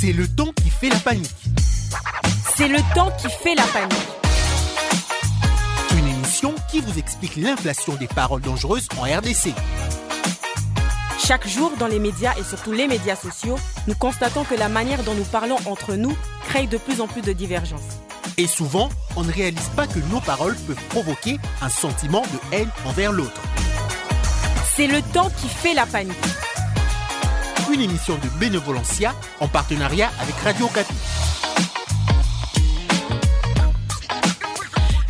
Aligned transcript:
C'est 0.00 0.12
le 0.12 0.26
temps 0.26 0.50
qui 0.56 0.70
fait 0.70 0.88
la 0.88 0.98
panique. 0.98 1.30
C'est 2.56 2.68
le 2.68 2.78
temps 2.94 3.10
qui 3.18 3.28
fait 3.28 3.54
la 3.54 3.64
panique. 3.64 4.08
Une 5.92 6.08
émission 6.08 6.54
qui 6.70 6.80
vous 6.80 6.98
explique 6.98 7.36
l'inflation 7.36 7.96
des 7.96 8.06
paroles 8.06 8.40
dangereuses 8.40 8.88
en 8.96 9.02
RDC. 9.02 9.52
Chaque 11.18 11.46
jour, 11.46 11.70
dans 11.78 11.86
les 11.86 11.98
médias 11.98 12.32
et 12.38 12.42
surtout 12.42 12.72
les 12.72 12.88
médias 12.88 13.14
sociaux, 13.14 13.58
nous 13.88 13.94
constatons 13.94 14.44
que 14.44 14.54
la 14.54 14.70
manière 14.70 15.02
dont 15.02 15.12
nous 15.12 15.24
parlons 15.24 15.58
entre 15.66 15.96
nous 15.96 16.16
crée 16.48 16.66
de 16.66 16.78
plus 16.78 17.02
en 17.02 17.06
plus 17.06 17.20
de 17.20 17.34
divergences. 17.34 17.98
Et 18.38 18.46
souvent, 18.46 18.88
on 19.16 19.22
ne 19.22 19.30
réalise 19.30 19.68
pas 19.76 19.86
que 19.86 19.98
nos 20.10 20.20
paroles 20.20 20.56
peuvent 20.66 20.82
provoquer 20.88 21.36
un 21.60 21.68
sentiment 21.68 22.22
de 22.22 22.56
haine 22.56 22.70
envers 22.86 23.12
l'autre. 23.12 23.42
C'est 24.74 24.86
le 24.86 25.02
temps 25.12 25.28
qui 25.28 25.48
fait 25.48 25.74
la 25.74 25.84
panique. 25.84 26.16
Une 27.72 27.82
émission 27.82 28.16
de 28.16 28.28
Bénévolencia 28.40 29.14
en 29.38 29.46
partenariat 29.46 30.10
avec 30.18 30.34
Radio 30.36 30.66
Capi. 30.66 30.92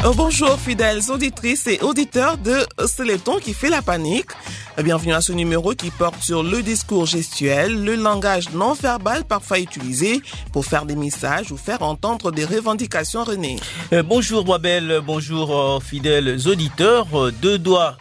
Euh, 0.05 0.13
bonjour 0.15 0.59
fidèles 0.59 1.11
auditrices 1.11 1.67
et 1.69 1.81
auditeurs 1.81 2.37
de 2.37 2.67
C'est 2.87 3.07
le 3.07 3.19
temps 3.19 3.39
qui 3.39 3.55
fait 3.55 3.71
la 3.71 3.81
panique. 3.81 4.31
Bienvenue 4.83 5.13
à 5.13 5.21
ce 5.21 5.33
numéro 5.33 5.75
qui 5.75 5.91
porte 5.91 6.23
sur 6.23 6.43
le 6.43 6.63
discours 6.63 7.05
gestuel, 7.05 7.85
le 7.85 7.97
langage 7.97 8.49
non 8.55 8.73
verbal 8.73 9.25
parfois 9.25 9.59
utilisé 9.59 10.23
pour 10.55 10.65
faire 10.65 10.87
des 10.87 10.97
messages 10.97 11.53
ou 11.53 11.59
faire 11.59 11.83
entendre 11.83 12.33
des 12.33 12.47
revendications 12.47 13.25
René. 13.25 13.57
Euh, 13.93 14.03
bonjour 14.03 14.49
Wabel, 14.49 15.01
bonjour 15.05 15.55
euh, 15.55 15.81
fidèles 15.81 16.39
auditeurs. 16.47 17.09
Euh, 17.15 17.31
deux 17.31 17.59
doigts 17.59 17.99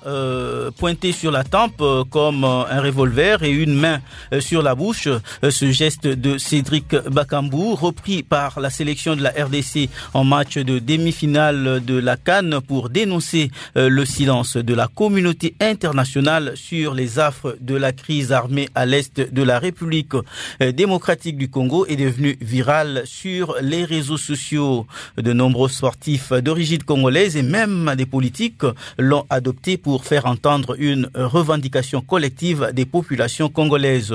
pointés 0.78 1.12
sur 1.12 1.32
la 1.32 1.44
tempe 1.44 1.84
comme 2.10 2.44
un 2.44 2.82
revolver 2.82 3.44
et 3.44 3.52
une 3.52 3.74
main 3.74 4.00
sur 4.40 4.62
la 4.62 4.76
bouche. 4.76 5.08
Ce 5.48 5.72
geste 5.72 6.08
de 6.08 6.38
Cédric 6.38 6.96
Bakambu, 6.96 7.74
repris 7.74 8.24
par 8.24 8.60
la 8.60 8.70
sélection 8.70 9.16
de 9.16 9.22
la 9.24 9.32
RDC 9.32 9.90
en 10.14 10.24
match 10.24 10.58
de 10.58 10.80
demi-finale 10.80 11.84
de 11.84 11.98
la 11.98 12.18
Cannes 12.18 12.60
pour 12.66 12.90
dénoncer 12.90 13.52
le 13.76 14.06
silence 14.06 14.58
de 14.58 14.74
la 14.74 14.88
communauté 14.88 15.56
internationale 15.60 16.54
sur 16.56 16.69
les 16.72 17.20
affres 17.20 17.58
de 17.60 17.76
la 17.76 17.92
crise 17.92 18.32
armée 18.32 18.70
à 18.76 18.86
l'est 18.86 19.20
de 19.20 19.44
la 19.44 19.60
République 19.60 20.14
euh, 20.62 20.72
démocratique 20.72 21.38
du 21.38 21.50
Congo 21.50 21.86
est 21.88 21.96
devenu 21.96 22.38
viral 22.42 23.02
sur 23.06 23.56
les 23.62 23.86
réseaux 23.86 24.18
sociaux. 24.18 24.86
De 25.18 25.34
nombreux 25.34 25.70
sportifs 25.70 26.32
d'origine 26.32 26.84
congolaise 26.84 27.36
et 27.38 27.42
même 27.42 27.94
des 27.98 28.06
politiques 28.06 28.64
l'ont 28.98 29.26
adopté 29.30 29.78
pour 29.78 30.06
faire 30.06 30.26
entendre 30.26 30.76
une 30.80 31.10
revendication 31.16 32.02
collective 32.02 32.70
des 32.74 32.86
populations 32.86 33.50
congolaises. 33.50 34.14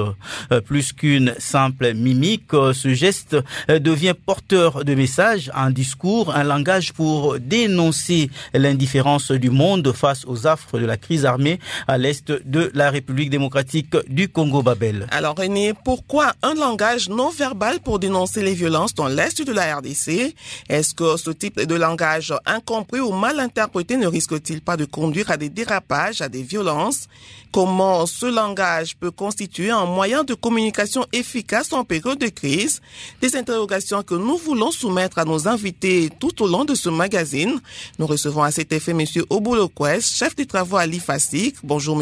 Euh, 0.52 0.60
Plus 0.60 0.92
qu'une 0.92 1.34
simple 1.38 1.92
mimique, 1.94 2.52
ce 2.52 2.94
geste 2.94 3.36
euh, 3.69 3.78
devient 3.78 4.14
porteur 4.14 4.84
de 4.84 4.94
messages, 4.94 5.50
un 5.55 5.70
discours, 5.70 6.34
un 6.34 6.44
langage 6.44 6.92
pour 6.92 7.38
dénoncer 7.41 8.30
l'indifférence 8.52 9.32
du 9.32 9.50
monde 9.50 9.92
face 9.92 10.25
aux 10.27 10.47
affres 10.47 10.78
de 10.78 10.86
la 10.86 10.97
crise 10.97 11.25
armée 11.25 11.58
à 11.88 11.98
l'est 11.98 12.32
de 12.45 12.70
la 12.75 12.91
République 12.91 13.31
démocratique 13.31 13.97
du 14.09 14.28
Congo-Babel. 14.28 15.06
Alors 15.11 15.37
René, 15.37 15.73
pourquoi 15.84 16.33
un 16.42 16.55
langage 16.55 17.09
non 17.09 17.31
verbal 17.31 17.81
pour 17.81 17.98
dénoncer 17.98 18.42
les 18.42 18.55
violences 18.55 18.95
dans 18.95 19.09
l'Est 19.09 19.42
de 19.42 19.53
la 19.53 19.77
RDC 19.77 20.34
Est-ce 20.69 20.95
que 20.95 21.17
ce 21.17 21.31
type 21.31 21.61
de 21.61 21.75
langage 21.75 22.33
incompris 22.47 23.00
ou 23.00 23.12
mal 23.12 23.41
interprété 23.41 23.97
ne 23.97 24.06
risque-t-il 24.06 24.61
pas 24.61 24.77
de 24.77 24.84
conduire 24.84 25.31
à 25.31 25.37
des 25.37 25.48
dérapages, 25.48 26.20
à 26.20 26.28
des 26.28 26.42
violences? 26.42 27.09
Comment 27.55 28.05
ce 28.05 28.27
langage 28.27 28.97
peut 28.97 29.12
constituer 29.12 29.70
un 29.70 29.87
moyen 29.87 30.25
de 30.25 30.34
communication 30.34 31.06
efficace 31.12 31.72
en 31.72 31.84
période 31.84 32.19
de 32.19 32.27
crise? 32.27 32.81
Des 33.20 33.37
interrogations 33.37 34.03
que 34.03 34.17
nous 34.17 34.37
voulons 34.37 34.72
soumettre 34.72 35.19
à 35.19 35.25
nos 35.25 35.47
invités 35.47 36.11
tout 36.19 36.42
au 36.42 36.48
long 36.48 36.65
de 36.65 36.75
ce 36.75 36.89
magazine. 36.89 37.61
Nous 38.00 38.09
recevons 38.09 38.42
à 38.42 38.50
cet 38.50 38.72
effet 38.72 38.91
M. 38.91 39.05
Obulokwes, 39.31 40.00
chef 40.00 40.34
des 40.34 40.47
travaux 40.47 40.78
à 40.78 40.87
l'IFASIC. 40.87 41.55
Bonjour 41.62 41.97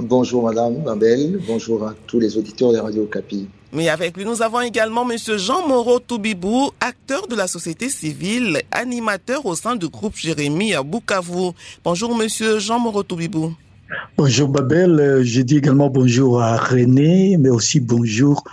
Bonjour 0.00 0.44
Madame 0.44 0.82
Mabel, 0.84 1.40
bonjour 1.46 1.84
à 1.84 1.94
tous 2.06 2.20
les 2.20 2.36
auditeurs 2.36 2.72
de 2.72 2.78
Radio 2.78 3.04
Capi. 3.06 3.48
Mais 3.72 3.88
avec 3.88 4.16
lui, 4.16 4.24
nous 4.24 4.40
avons 4.42 4.60
également 4.60 5.04
Monsieur 5.04 5.36
Jean 5.36 5.66
Moreau 5.66 5.98
Toubibou, 5.98 6.70
acteur 6.80 7.26
de 7.26 7.34
la 7.34 7.46
société 7.46 7.90
civile, 7.90 8.62
animateur 8.70 9.44
au 9.44 9.54
sein 9.54 9.76
du 9.76 9.88
groupe 9.88 10.16
Jérémy 10.16 10.74
à 10.74 10.82
Bukavu. 10.82 11.50
Bonjour 11.84 12.16
Monsieur 12.16 12.58
Jean 12.60 12.78
Moreau 12.78 13.02
Toubibou. 13.02 13.52
Bonjour 14.16 14.48
Babel, 14.48 15.00
Euh, 15.00 15.22
je 15.24 15.40
dis 15.42 15.56
également 15.56 15.88
bonjour 15.88 16.40
à 16.40 16.56
René, 16.56 17.36
mais 17.38 17.50
aussi 17.50 17.80
bonjour 17.80 18.44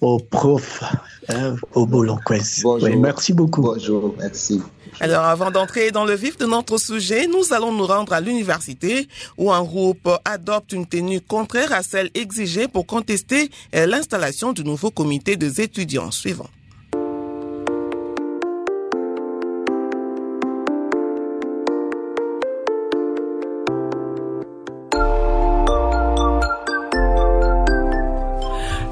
au 0.00 0.18
prof 0.18 0.82
hein, 1.28 1.56
au 1.74 1.86
Bolonquès. 1.86 2.60
Bonjour. 2.62 2.88
Oui, 2.88 2.96
merci 2.96 3.32
beaucoup. 3.32 3.62
Bonjour, 3.62 4.14
merci. 4.18 4.62
Alors 5.00 5.24
avant 5.24 5.50
d'entrer 5.50 5.90
dans 5.90 6.04
le 6.04 6.14
vif 6.14 6.38
de 6.38 6.46
notre 6.46 6.78
sujet, 6.78 7.26
nous 7.26 7.52
allons 7.52 7.72
nous 7.72 7.86
rendre 7.86 8.12
à 8.12 8.20
l'université 8.20 9.08
où 9.36 9.52
un 9.52 9.62
groupe 9.62 10.08
adopte 10.24 10.72
une 10.72 10.86
tenue 10.86 11.20
contraire 11.20 11.72
à 11.72 11.82
celle 11.82 12.10
exigée 12.14 12.68
pour 12.68 12.86
contester 12.86 13.50
euh, 13.74 13.86
l'installation 13.86 14.52
du 14.52 14.64
nouveau 14.64 14.90
comité 14.90 15.36
des 15.36 15.60
étudiants. 15.60 16.10
Suivant. 16.10 16.48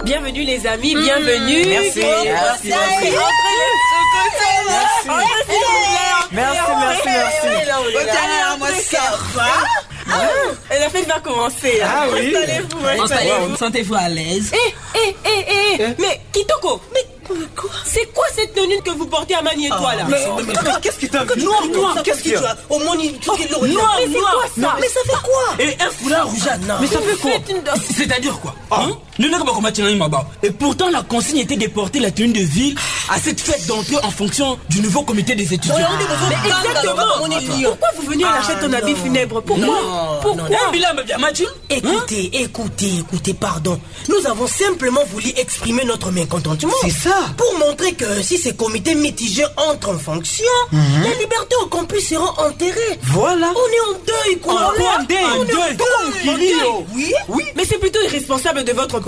Bienvenue 0.05 0.43
les 0.45 0.67
amis, 0.67 0.95
bienvenue. 0.95 1.65
Merci. 1.67 2.01
Merci, 2.25 2.69
merci. 2.69 3.15
Merci, 6.33 6.59
merci, 6.81 7.09
merci. 7.09 7.49
Et 10.71 10.79
la 10.79 10.91
fête 10.91 11.07
va 11.09 11.21
commencer. 11.21 11.79
là. 11.79 11.87
Ah 11.89 12.05
oui. 12.13 12.35
Installez-vous, 12.35 12.79
Installez-vous. 12.79 13.03
installez-vous. 13.03 13.57
Sentez-vous 13.57 13.95
à 13.95 14.09
l'aise. 14.09 14.53
Eh, 14.53 14.75
eh, 14.99 15.17
eh, 15.25 15.29
eh, 15.49 15.83
eh. 15.83 15.95
Mais 15.99 16.21
Kitoko, 16.33 16.81
mais 16.93 17.01
c'est 17.87 18.13
quoi 18.13 18.25
cette 18.35 18.55
tenue 18.55 18.79
que 18.83 18.91
vous 18.91 19.07
portez 19.07 19.35
à 19.35 19.41
Magné 19.41 19.69
toi 19.69 19.95
là? 19.95 20.05
Mais, 20.09 20.19
mais- 20.47 20.53
mais 20.63 20.71
qu'est-ce 20.83 20.99
qui 20.99 21.09
t'a 21.09 21.25
Noir, 21.25 21.65
noir, 21.73 21.97
qu'est-ce 22.05 22.23
qu'il 22.23 22.33
y 22.33 22.37
a? 22.37 22.55
Au 22.69 22.79
moins, 22.81 22.97
il 23.03 23.19
faut 23.25 23.33
qu'il 23.35 23.49
le 23.49 23.57
regarde. 23.57 23.73
Noir, 23.79 23.99
noir. 24.11 24.33
quoi 24.35 24.45
ça? 24.63 24.77
Mais 24.81 24.89
ça 24.89 25.01
fait 25.07 25.23
quoi? 25.23 25.65
Et 25.65 25.77
un 25.83 25.91
foulard 25.91 26.27
rougeâtre. 26.29 26.59
Mais 26.81 26.87
ça 26.87 26.99
fait 27.01 27.17
quoi? 27.17 27.31
C'est-à-dire 27.97 28.39
quoi? 28.41 28.55
Hein. 29.19 30.25
Et 30.43 30.51
pourtant, 30.51 30.91
la 30.91 31.03
consigne 31.03 31.39
était 31.39 31.57
de 31.57 31.67
porter 31.69 32.01
la 32.01 32.11
tenue 32.11 32.33
de 32.33 32.41
ville 32.41 32.77
à 33.11 33.19
cette 33.19 33.41
fête 33.41 33.67
d'entrée 33.67 33.97
en 34.03 34.11
fonction 34.11 34.59
du 34.69 34.81
nouveau 34.81 35.03
comité 35.03 35.35
des 35.35 35.53
étudiants. 35.55 35.77
Mais 36.29 36.49
exactement. 36.49 37.03
Pourquoi 37.65 37.89
vous 37.97 38.11
venez 38.11 38.25
à 38.25 38.33
lâcher 38.33 38.55
ton 38.61 38.73
habit 38.73 38.95
funèbre 38.95 39.43
Pourquoi 39.43 39.67
Non, 39.67 40.21
Pourquoi 40.23 40.47
bien, 40.73 40.89
Mathieu 41.19 41.47
Écoutez, 41.71 42.31
écoutez, 42.33 42.99
écoutez, 43.01 43.35
pardon. 43.35 43.81
Nous 44.09 44.27
avons 44.27 44.47
simplement 44.47 45.03
voulu 45.13 45.29
exprimer 45.37 45.85
notre 45.85 46.11
mécontentement. 46.11 46.73
C'est 46.83 46.91
ça. 46.91 47.15
Pour 47.37 47.59
montrer 47.59 47.93
que 47.93 48.23
si 48.23 48.39
ces 48.39 48.55
comités 48.55 48.95
mitigés 48.95 49.45
entrent 49.57 49.91
en 49.91 49.99
fonction, 49.99 50.45
la 50.73 51.11
liberté 51.21 51.55
au 51.63 51.67
campus 51.67 52.09
sera 52.09 52.31
enterrée. 52.47 52.99
Voilà. 53.03 53.53
On 53.55 53.93
est 53.93 53.95
en 53.95 53.99
deuil, 54.07 54.39
quoi. 54.41 54.55
En 54.55 54.71
quoi, 54.77 54.99
en 55.01 55.05
deuil, 55.05 55.19
On 55.25 55.41
en 55.41 55.43
est 55.43 55.47
deuil 55.47 55.77
Comment 55.77 56.13
on 56.27 56.31
en 56.31 56.37
deuil. 56.37 56.55
oh 56.67 56.85
Oui. 56.95 57.13
Oui, 57.29 57.45
mais 57.57 57.65
c'est 57.65 57.79
plutôt 57.79 58.01
irresponsable 58.03 58.65
de 58.65 58.73
votre 58.73 59.01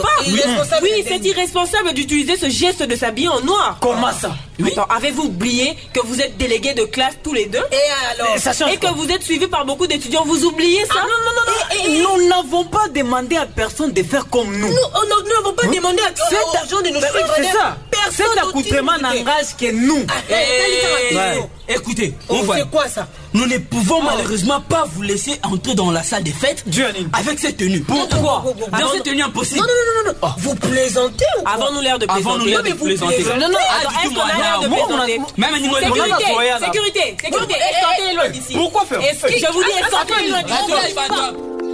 Oui, 0.83 1.05
c'est 1.07 1.25
irresponsable 1.25 1.93
d'utiliser 1.93 2.37
ce 2.37 2.49
geste 2.49 2.83
de 2.83 2.97
s'habiller 2.97 3.29
en 3.29 3.41
noir. 3.41 3.79
Comment 3.81 4.13
ça 4.13 4.33
Oui. 4.59 4.71
Attends, 4.73 4.87
avez-vous 4.95 5.25
oublié 5.25 5.77
que 5.93 6.01
vous 6.05 6.21
êtes 6.21 6.37
délégués 6.37 6.75
de 6.75 6.85
classe 6.85 7.15
tous 7.23 7.33
les 7.33 7.47
deux 7.47 7.63
Et 7.73 8.21
alors 8.21 8.39
Ça 8.39 8.53
et 8.73 8.77
que 8.77 8.87
vous 8.95 9.09
êtes 9.11 9.23
suivis 9.23 9.47
par 9.47 9.65
beaucoup 9.65 9.87
d'étudiants 9.87 10.25
Vous 10.25 10.45
oubliez 10.45 10.85
ça 10.87 10.95
Ah, 10.99 11.03
non, 11.03 11.25
non, 11.25 11.33
non, 11.37 12.03
non. 12.07 12.17
Nous 12.21 12.29
n'avons 12.29 12.65
pas 12.65 12.89
demandé 12.89 13.37
à 13.37 13.47
personne 13.47 13.93
de 13.93 14.03
faire 14.03 14.27
comme 14.29 14.51
nous. 14.57 14.69
Nous, 14.69 14.73
n'a- 14.75 15.23
nous 15.25 15.35
n'avons 15.35 15.53
pas 15.55 15.67
demandé 15.67 16.01
à 16.03 16.67
gens 16.69 16.81
de 16.83 16.89
nous 16.89 17.01
suivre. 17.01 17.33
C'est 17.37 17.45
ça. 17.53 17.77
Personne 17.91 18.27
Cet 18.35 18.39
accoutrement 18.45 18.99
n'engage 19.01 19.57
que 19.59 19.71
nous. 19.73 20.05
Ah, 20.09 20.15
Ouais. 20.31 21.43
Écoutez, 21.69 22.15
on 22.29 22.37
Oh, 22.41 22.43
voit. 22.43 22.57
C'est 22.59 22.71
quoi 22.71 22.89
ça? 22.89 23.09
Nous 23.35 23.47
ne 23.47 23.59
pouvons 23.59 24.03
malheureusement 24.03 24.61
pas 24.61 24.85
vous 24.93 25.03
laisser 25.03 25.39
entrer 25.43 25.75
dans 25.75 25.91
la 25.91 26.03
salle 26.03 26.23
des 26.23 26.31
fêtes 26.33 26.65
avec 27.13 27.39
cette 27.39 27.57
tenue. 27.57 27.81
Pourquoi 27.81 28.43
Oh, 28.47 28.51
oh, 28.57 28.63
oh, 28.63 28.71
Dans 28.71 28.87
oh, 28.87 28.91
cette 28.95 29.03
tenue 29.05 29.23
impossible. 29.23 29.61
Non, 29.61 29.67
non, 29.67 29.73
non, 30.05 30.13
non, 30.13 30.19
non. 30.29 30.35
Vous 30.39 30.55
plaisantez 30.55 31.25
ou 31.39 31.43
quoi? 31.43 31.53
Avant 31.53 31.73
nous 31.73 31.81
l'air 31.81 31.99
de 31.99 32.07
plaisanter. 32.07 32.29
Avant 32.29 32.39
nous 32.39 32.47
l'air 32.47 32.63
de 32.63 32.73
plaisanter. 32.73 33.25
Non, 33.39 33.49
non, 33.49 33.59
Ah, 33.69 33.81
attends, 33.81 33.91
est-ce 34.05 34.15
qu'on 34.15 34.21
a 34.21 34.37
l'air 34.37 34.61
de 34.61 34.69
plaisanter? 34.69 35.21
Même 35.37 35.55
un 35.55 35.59
niveau 35.61 35.75
de 35.77 35.81
Sécurité, 35.81 36.25
sécurité, 36.61 37.17
sécurité, 37.23 38.15
loin 38.15 38.29
d'ici. 38.29 38.55
Pourquoi 38.55 38.85
faire? 38.87 39.01
Je 39.01 39.53
vous 39.53 39.63
dis, 39.65 39.71
escortez 39.81 40.29
loin 40.29 40.43
d'ici. 40.43 41.66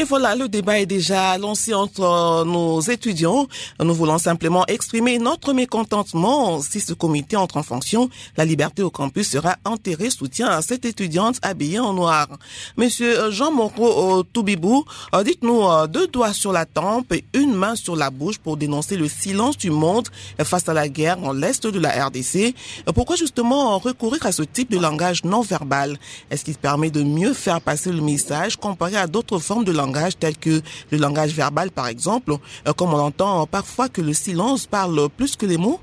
Et 0.00 0.04
voilà, 0.04 0.34
le 0.34 0.48
débat 0.48 0.80
est 0.80 0.86
déjà 0.86 1.36
lancé 1.36 1.74
entre 1.74 2.44
nos 2.46 2.80
étudiants. 2.80 3.46
Nous 3.84 3.92
voulons 3.92 4.16
simplement 4.16 4.64
exprimer 4.66 5.18
notre 5.18 5.52
mécontentement. 5.52 6.62
Si 6.62 6.80
ce 6.80 6.94
comité 6.94 7.36
entre 7.36 7.58
en 7.58 7.62
fonction, 7.62 8.08
la 8.38 8.46
liberté 8.46 8.82
au 8.82 8.88
campus 8.88 9.28
sera 9.28 9.56
enterrée, 9.66 10.08
soutien 10.08 10.46
à 10.46 10.62
cette 10.62 10.86
étudiante 10.86 11.36
habillée 11.42 11.80
en 11.80 11.92
noir. 11.92 12.28
Monsieur 12.78 13.30
Jean 13.30 13.52
Moreau 13.52 14.22
Toubibou, 14.22 14.86
euh, 15.14 15.22
dites-nous 15.22 15.64
euh, 15.64 15.86
deux 15.86 16.06
doigts 16.06 16.32
sur 16.32 16.52
la 16.52 16.64
tempe 16.64 17.12
et 17.12 17.22
une 17.34 17.52
main 17.52 17.76
sur 17.76 17.94
la 17.94 18.08
bouche 18.08 18.38
pour 18.38 18.56
dénoncer 18.56 18.96
le 18.96 19.06
silence 19.06 19.58
du 19.58 19.70
monde 19.70 20.08
face 20.42 20.66
à 20.66 20.72
la 20.72 20.88
guerre 20.88 21.18
dans 21.18 21.34
l'est 21.34 21.66
de 21.66 21.78
la 21.78 22.06
RDC. 22.06 22.54
Pourquoi 22.94 23.16
justement 23.16 23.78
recourir 23.78 24.24
à 24.24 24.32
ce 24.32 24.44
type 24.44 24.70
de 24.70 24.78
langage 24.78 25.24
non 25.24 25.42
verbal? 25.42 25.98
Est-ce 26.30 26.46
qu'il 26.46 26.56
permet 26.56 26.90
de 26.90 27.02
mieux 27.02 27.34
faire 27.34 27.60
passer 27.60 27.92
le 27.92 28.00
message 28.00 28.56
comparé 28.56 28.96
à 28.96 29.06
d'autres 29.06 29.38
formes 29.38 29.66
de 29.66 29.72
langage? 29.72 29.89
Telles 30.18 30.36
que 30.36 30.60
le 30.90 30.98
langage 30.98 31.34
verbal 31.34 31.70
par 31.70 31.88
exemple, 31.88 32.34
euh, 32.66 32.72
comme 32.72 32.94
on 32.94 32.98
entend 32.98 33.46
parfois 33.46 33.88
que 33.88 34.00
le 34.00 34.12
silence 34.12 34.66
parle 34.66 35.08
plus 35.16 35.36
que 35.36 35.46
les 35.46 35.56
mots? 35.56 35.80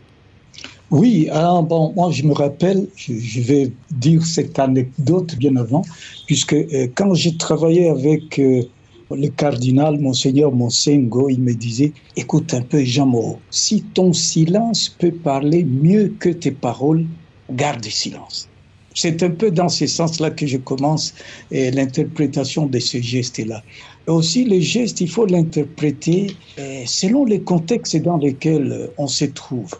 Oui, 0.89 1.27
alors 1.31 1.63
bon, 1.63 1.93
moi 1.95 2.11
je 2.11 2.23
me 2.23 2.33
rappelle, 2.33 2.87
je, 2.95 3.41
vais 3.41 3.71
dire 3.91 4.25
cette 4.25 4.57
anecdote 4.57 5.35
bien 5.35 5.55
avant, 5.57 5.83
puisque 6.25 6.53
euh, 6.53 6.87
quand 6.95 7.13
j'ai 7.13 7.35
travaillé 7.35 7.89
avec 7.89 8.39
euh, 8.39 8.63
le 9.11 9.27
cardinal 9.27 9.99
Monseigneur 9.99 10.51
Monsengo, 10.51 11.29
il 11.29 11.41
me 11.41 11.53
disait, 11.53 11.91
écoute 12.15 12.53
un 12.53 12.61
peu 12.61 12.83
Jean 12.83 13.05
Moreau, 13.05 13.39
si 13.49 13.81
ton 13.81 14.13
silence 14.13 14.89
peut 14.97 15.11
parler 15.11 15.65
mieux 15.65 16.13
que 16.19 16.29
tes 16.29 16.51
paroles, 16.51 17.05
garde 17.51 17.83
le 17.83 17.91
silence. 17.91 18.47
C'est 18.93 19.21
un 19.23 19.29
peu 19.29 19.51
dans 19.51 19.69
ce 19.69 19.85
sens-là 19.85 20.31
que 20.31 20.47
je 20.47 20.57
commence 20.57 21.13
l'interprétation 21.51 22.65
de 22.65 22.79
ce 22.79 22.99
geste-là. 22.99 23.61
Aussi, 24.07 24.45
les 24.45 24.61
gestes, 24.61 25.01
il 25.01 25.09
faut 25.09 25.25
l'interpréter 25.25 26.35
euh, 26.59 26.83
selon 26.85 27.25
les 27.25 27.41
contextes 27.41 27.97
dans 27.97 28.17
lesquels 28.17 28.71
euh, 28.71 28.87
on 28.97 29.07
se 29.07 29.25
trouve. 29.25 29.73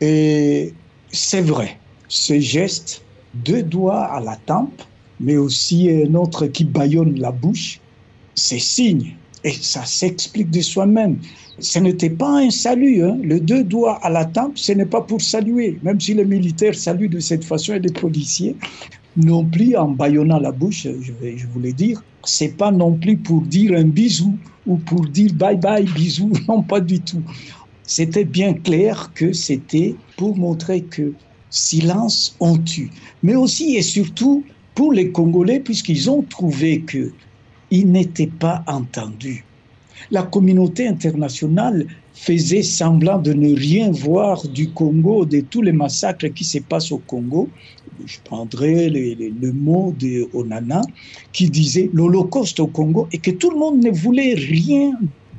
Et 0.00 0.72
c'est 1.10 1.40
vrai, 1.40 1.78
ce 2.08 2.38
geste, 2.38 3.02
deux 3.34 3.62
doigts 3.62 4.04
à 4.04 4.20
la 4.20 4.36
tempe, 4.46 4.82
mais 5.20 5.36
aussi 5.36 5.90
un 5.90 6.14
autre 6.14 6.46
qui 6.46 6.64
baillonne 6.64 7.18
la 7.18 7.32
bouche, 7.32 7.80
c'est 8.34 8.60
signe. 8.60 9.16
Et 9.44 9.50
ça 9.50 9.84
s'explique 9.84 10.50
de 10.50 10.60
soi-même 10.60 11.18
ce 11.58 11.78
n'était 11.78 12.10
pas 12.10 12.40
un 12.40 12.50
salut. 12.50 13.02
Hein. 13.02 13.18
Le 13.22 13.40
deux 13.40 13.64
doigts 13.64 13.98
à 14.02 14.10
la 14.10 14.24
tempe, 14.24 14.58
ce 14.58 14.72
n'est 14.72 14.86
pas 14.86 15.00
pour 15.00 15.20
saluer. 15.20 15.78
Même 15.82 16.00
si 16.00 16.14
les 16.14 16.24
militaires 16.24 16.74
saluent 16.74 17.08
de 17.08 17.20
cette 17.20 17.44
façon 17.44 17.74
et 17.74 17.78
les 17.78 17.92
policiers, 17.92 18.56
non 19.16 19.44
plus 19.44 19.76
en 19.76 19.90
baillonnant 19.90 20.38
la 20.38 20.52
bouche, 20.52 20.86
je, 21.00 21.46
voulais 21.46 21.72
dire, 21.72 22.02
c'est 22.24 22.56
pas 22.56 22.70
non 22.70 22.94
plus 22.94 23.16
pour 23.16 23.42
dire 23.42 23.76
un 23.76 23.84
bisou 23.84 24.38
ou 24.66 24.76
pour 24.76 25.06
dire 25.06 25.32
bye 25.34 25.56
bye, 25.56 25.84
bisou. 25.84 26.32
Non, 26.48 26.62
pas 26.62 26.80
du 26.80 27.00
tout. 27.00 27.22
C'était 27.84 28.24
bien 28.24 28.54
clair 28.54 29.10
que 29.14 29.32
c'était 29.32 29.94
pour 30.16 30.36
montrer 30.36 30.82
que 30.82 31.12
silence 31.50 32.36
on 32.40 32.56
tue. 32.56 32.90
Mais 33.22 33.34
aussi 33.34 33.76
et 33.76 33.82
surtout 33.82 34.44
pour 34.74 34.92
les 34.92 35.10
Congolais, 35.10 35.60
puisqu'ils 35.60 36.08
ont 36.08 36.22
trouvé 36.22 36.82
qu'ils 36.82 37.90
n'étaient 37.90 38.26
pas 38.38 38.64
entendus 38.66 39.44
la 40.10 40.22
communauté 40.22 40.86
internationale 40.88 41.86
faisait 42.12 42.62
semblant 42.62 43.18
de 43.18 43.32
ne 43.32 43.54
rien 43.54 43.90
voir 43.90 44.46
du 44.48 44.70
Congo, 44.70 45.24
de 45.24 45.40
tous 45.40 45.62
les 45.62 45.72
massacres 45.72 46.28
qui 46.28 46.44
se 46.44 46.58
passent 46.58 46.92
au 46.92 46.98
Congo. 46.98 47.48
Je 48.04 48.18
prendrai 48.24 48.90
le 48.90 49.52
mot 49.52 49.94
de 49.98 50.28
Onana 50.34 50.82
qui 51.32 51.48
disait 51.48 51.90
l'Holocauste 51.92 52.60
au 52.60 52.66
Congo 52.66 53.08
et 53.12 53.18
que 53.18 53.30
tout 53.30 53.50
le 53.50 53.58
monde 53.58 53.82
ne 53.82 53.90
voulait 53.90 54.34
rien 54.34 54.92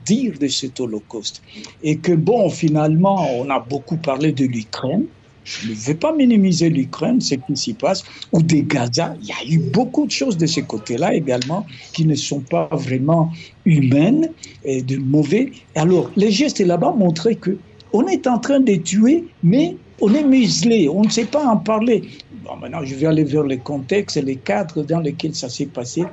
dire 0.06 0.38
de 0.40 0.48
cet 0.48 0.80
Holocauste. 0.80 1.42
Et 1.82 1.98
que 1.98 2.12
bon, 2.14 2.50
finalement, 2.50 3.26
on 3.38 3.50
a 3.50 3.60
beaucoup 3.60 3.98
parlé 3.98 4.32
de 4.32 4.46
l'Ukraine, 4.46 5.06
je 5.44 5.70
ne 5.70 5.74
veux 5.74 5.96
pas 5.96 6.14
minimiser 6.14 6.70
l'Ukraine, 6.70 7.20
ce 7.20 7.36
qui 7.36 7.56
s'y 7.56 7.74
passe, 7.74 8.04
ou 8.32 8.42
des 8.42 8.64
Gaza. 8.64 9.16
Il 9.22 9.28
y 9.28 9.32
a 9.32 9.56
eu 9.56 9.60
beaucoup 9.60 10.06
de 10.06 10.12
choses 10.12 10.38
de 10.38 10.46
ce 10.46 10.62
côté-là 10.62 11.14
également 11.14 11.66
qui 11.94 12.06
ne 12.06 12.16
sont 12.16 12.40
pas 12.40 12.70
vraiment 12.72 13.32
humaines 13.66 14.30
et 14.64 14.82
de 14.82 14.98
mauvais. 14.98 15.52
Alors, 15.76 16.10
les 16.16 16.32
gestes 16.32 16.60
là-bas 16.60 16.94
montraient 16.98 17.36
que 17.36 17.58
on 17.92 18.08
est 18.08 18.26
en 18.26 18.40
train 18.40 18.60
de 18.60 18.76
tuer, 18.76 19.26
mais 19.44 19.76
on 20.02 20.14
est 20.14 20.24
muselé, 20.24 20.90
on 20.90 21.04
ne 21.04 21.10
sait 21.10 21.26
pas 21.26 21.46
en 21.46 21.58
parler. 21.58 22.04
Bon, 22.44 22.56
maintenant, 22.58 22.84
je 22.84 22.96
vais 22.96 23.06
aller 23.06 23.24
vers 23.24 23.44
les 23.44 23.60
contextes 23.60 24.18
et 24.18 24.22
les 24.22 24.36
cadres 24.36 24.84
dans 24.84 25.00
lesquels 25.00 25.36
ça 25.36 25.48
s'est 25.48 25.68
passé. 25.68 26.04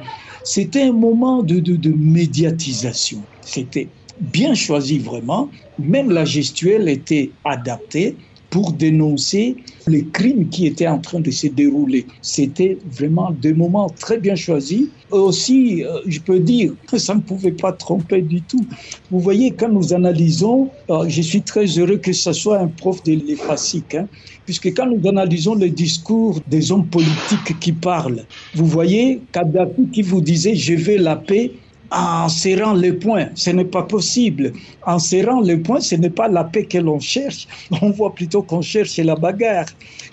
C'était 0.45 0.83
un 0.83 0.93
moment 0.93 1.43
de, 1.43 1.59
de, 1.59 1.77
de 1.77 1.91
médiatisation. 1.91 3.23
C'était 3.41 3.89
bien 4.21 4.55
choisi 4.55 4.99
vraiment. 4.99 5.49
Même 5.79 6.11
la 6.11 6.25
gestuelle 6.25 6.89
était 6.89 7.31
adaptée 7.45 8.17
pour 8.51 8.73
dénoncer 8.73 9.57
les 9.87 10.05
crimes 10.05 10.49
qui 10.49 10.67
étaient 10.67 10.89
en 10.89 10.99
train 10.99 11.21
de 11.21 11.31
se 11.31 11.47
dérouler. 11.47 12.07
C'était 12.21 12.77
vraiment 12.91 13.31
des 13.31 13.55
moments 13.55 13.89
très 13.89 14.19
bien 14.19 14.35
choisis. 14.35 14.83
Aussi, 15.11 15.85
euh, 15.85 16.01
je 16.07 16.21
peux 16.21 16.39
dire 16.39 16.73
que 16.89 16.99
ça 16.99 17.15
ne 17.15 17.21
pouvait 17.21 17.53
pas 17.53 17.73
tromper 17.73 18.23
du 18.23 18.43
tout. 18.43 18.65
Vous 19.11 19.21
voyez, 19.21 19.53
quand 19.53 19.69
nous 19.69 19.93
analysons, 19.93 20.69
euh, 20.91 21.09
je 21.09 21.23
suis 21.23 21.43
très 21.43 21.67
heureux 21.67 21.97
que 21.97 22.13
ce 22.13 22.33
soit 22.33 22.59
un 22.59 22.69
prof 22.69 23.03
de 23.05 23.13
l'EFASIC, 23.13 23.95
hein, 23.95 24.09
puisque 24.45 24.69
quand 24.75 24.87
nous 24.87 25.09
analysons 25.09 25.55
le 25.55 25.71
discours 25.71 26.41
des 26.49 26.71
hommes 26.71 26.87
politiques 26.87 27.59
qui 27.61 27.73
parlent, 27.73 28.25
vous 28.55 28.67
voyez 28.67 29.21
Kadhafi 29.33 29.89
qui 29.93 30.03
vous 30.03 30.21
disait 30.21 30.55
«je 30.57 30.75
veux 30.75 30.97
la 30.97 31.17
paix», 31.17 31.53
en 31.91 32.29
serrant 32.29 32.75
les 32.75 32.93
poings. 32.93 33.29
Ce 33.35 33.51
n'est 33.51 33.65
pas 33.65 33.83
possible. 33.83 34.53
En 34.87 34.99
serrant 34.99 35.41
les 35.41 35.57
poings, 35.57 35.81
ce 35.81 35.97
n'est 35.97 36.11
pas 36.11 36.29
la 36.29 36.45
paix 36.45 36.65
que 36.65 36.79
l'on 36.79 37.01
cherche. 37.01 37.47
On 37.83 37.91
voit 37.91 38.15
plutôt 38.15 38.43
qu'on 38.43 38.63
cherche 38.63 38.97
la 38.99 39.17
bagarre. 39.17 39.67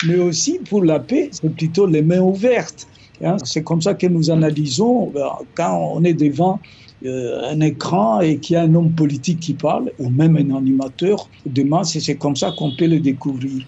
Mais 0.07 0.15
aussi, 0.15 0.59
pour 0.69 0.83
la 0.83 0.99
paix, 0.99 1.29
c'est 1.31 1.53
plutôt 1.53 1.85
les 1.85 2.01
mains 2.01 2.21
ouvertes. 2.21 2.87
Hein. 3.23 3.37
C'est 3.43 3.63
comme 3.63 3.81
ça 3.81 3.93
que 3.93 4.07
nous 4.07 4.29
analysons 4.29 5.11
ben, 5.13 5.29
quand 5.55 5.91
on 5.95 6.03
est 6.03 6.13
devant 6.13 6.59
euh, 7.05 7.51
un 7.51 7.59
écran 7.61 8.21
et 8.21 8.37
qu'il 8.37 8.55
y 8.55 8.57
a 8.57 8.63
un 8.63 8.73
homme 8.73 8.91
politique 8.91 9.39
qui 9.39 9.53
parle, 9.53 9.91
ou 9.99 10.09
même 10.09 10.35
un 10.35 10.57
animateur 10.57 11.29
de 11.45 11.61
masse, 11.61 11.97
c'est 11.99 12.15
comme 12.15 12.35
ça 12.35 12.51
qu'on 12.57 12.75
peut 12.75 12.87
le 12.87 12.99
découvrir. 12.99 13.65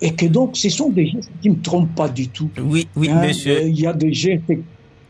Et, 0.00 0.12
que 0.14 0.26
donc, 0.26 0.56
ce 0.56 0.68
sont 0.68 0.90
des 0.90 1.06
gestes 1.06 1.30
qui 1.40 1.50
ne 1.50 1.54
me 1.54 1.62
trompent 1.62 1.94
pas 1.94 2.08
du 2.08 2.26
tout. 2.26 2.50
Oui, 2.60 2.88
oui, 2.96 3.08
hein, 3.08 3.24
monsieur. 3.24 3.66
Il 3.66 3.80
y 3.80 3.86
a 3.86 3.92
des 3.92 4.12
gestes 4.12 4.50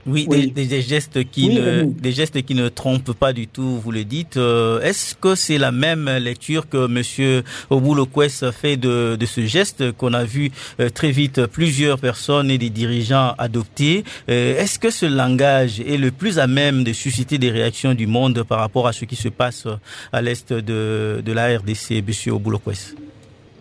oui, 0.06 0.26
Des, 0.26 0.82
gestes 0.82 1.30
qui 1.30 1.48
ne, 1.48 1.84
des 1.84 2.12
gestes 2.12 2.42
qui 2.42 2.54
ne 2.54 2.68
trompent 2.68 3.12
pas 3.12 3.32
du 3.32 3.46
tout, 3.46 3.78
vous 3.78 3.92
le 3.92 4.04
dites. 4.04 4.36
Euh, 4.36 4.80
est-ce 4.80 5.14
que 5.14 5.36
c'est 5.36 5.58
la 5.58 5.70
même 5.70 6.08
lecture 6.08 6.68
que 6.68 6.88
Monsieur 6.88 7.44
Obulokwes 7.70 8.50
fait 8.50 8.76
de, 8.76 9.16
de 9.18 9.26
ce 9.26 9.42
geste 9.42 9.92
qu'on 9.92 10.12
a 10.12 10.24
vu 10.24 10.50
euh, 10.80 10.90
très 10.90 11.12
vite 11.12 11.46
plusieurs 11.46 11.98
personnes 11.98 12.50
et 12.50 12.58
des 12.58 12.70
dirigeants 12.70 13.34
adopter 13.38 14.02
euh, 14.28 14.58
Est-ce 14.60 14.80
que 14.80 14.90
ce 14.90 15.06
langage 15.06 15.80
est 15.80 15.98
le 15.98 16.10
plus 16.10 16.40
à 16.40 16.48
même 16.48 16.82
de 16.82 16.92
susciter 16.92 17.38
des 17.38 17.50
réactions 17.50 17.94
du 17.94 18.08
monde 18.08 18.42
par 18.42 18.58
rapport 18.58 18.88
à 18.88 18.92
ce 18.92 19.04
qui 19.04 19.16
se 19.16 19.28
passe 19.28 19.68
à 20.12 20.20
l'est 20.20 20.52
de, 20.52 21.22
de 21.24 21.32
la 21.32 21.58
RDC, 21.58 22.02
Monsieur 22.06 22.32
Obulokwes 22.32 22.96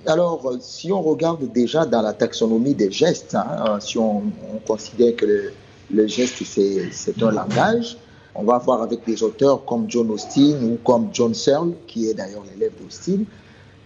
alors, 0.07 0.41
si 0.61 0.91
on 0.91 0.99
regarde 1.03 1.51
déjà 1.53 1.85
dans 1.85 2.01
la 2.01 2.13
taxonomie 2.13 2.73
des 2.73 2.91
gestes, 2.91 3.35
hein, 3.35 3.77
si 3.79 3.99
on, 3.99 4.23
on 4.51 4.57
considère 4.65 5.15
que 5.15 5.27
le, 5.27 5.53
le 5.93 6.07
geste, 6.07 6.43
c'est 6.43 7.23
un 7.23 7.31
langage. 7.31 7.97
On 8.33 8.43
va 8.43 8.57
voir 8.59 8.81
avec 8.81 9.05
des 9.05 9.23
auteurs 9.23 9.65
comme 9.65 9.89
John 9.89 10.09
Austin 10.09 10.55
ou 10.63 10.77
comme 10.83 11.09
John 11.11 11.33
Searle, 11.33 11.73
qui 11.87 12.07
est 12.07 12.13
d'ailleurs 12.13 12.43
l'élève 12.53 12.71
d'Austin, 12.81 13.23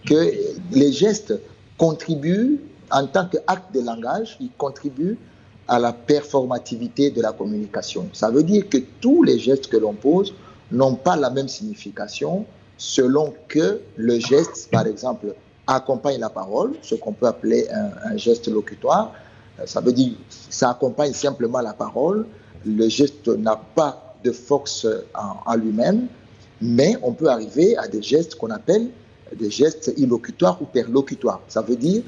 que 0.06 0.32
les 0.72 0.92
gestes 0.92 1.34
contribuent, 1.76 2.60
en 2.90 3.06
tant 3.06 3.26
qu'acte 3.26 3.74
de 3.74 3.80
langage, 3.80 4.36
ils 4.40 4.50
contribuent 4.56 5.18
à 5.66 5.80
la 5.80 5.92
performativité 5.92 7.10
de 7.10 7.20
la 7.20 7.32
communication. 7.32 8.08
Ça 8.12 8.30
veut 8.30 8.44
dire 8.44 8.68
que 8.68 8.78
tous 9.00 9.24
les 9.24 9.40
gestes 9.40 9.66
que 9.66 9.76
l'on 9.76 9.94
pose 9.94 10.32
n'ont 10.70 10.94
pas 10.94 11.16
la 11.16 11.30
même 11.30 11.48
signification 11.48 12.46
selon 12.78 13.34
que 13.48 13.80
le 13.96 14.20
geste, 14.20 14.68
par 14.70 14.86
exemple, 14.86 15.34
accompagne 15.66 16.20
la 16.20 16.30
parole, 16.30 16.74
ce 16.82 16.94
qu'on 16.94 17.12
peut 17.12 17.26
appeler 17.26 17.66
un 18.04 18.16
geste 18.16 18.46
locutoire, 18.46 19.12
ça 19.64 19.80
veut 19.80 19.92
dire, 19.92 20.12
ça 20.28 20.70
accompagne 20.70 21.12
simplement 21.12 21.60
la 21.60 21.72
parole. 21.72 22.26
Le 22.64 22.88
geste 22.88 23.28
n'a 23.28 23.56
pas 23.56 24.16
de 24.22 24.32
force 24.32 24.86
en, 25.14 25.54
lui-même, 25.54 26.08
mais 26.60 26.96
on 27.02 27.12
peut 27.12 27.28
arriver 27.28 27.76
à 27.76 27.88
des 27.88 28.02
gestes 28.02 28.34
qu'on 28.34 28.50
appelle 28.50 28.88
des 29.34 29.50
gestes 29.50 29.92
illocutoires 29.96 30.60
ou 30.60 30.66
perlocutoires. 30.66 31.40
Ça 31.48 31.62
veut 31.62 31.76
dire, 31.76 32.02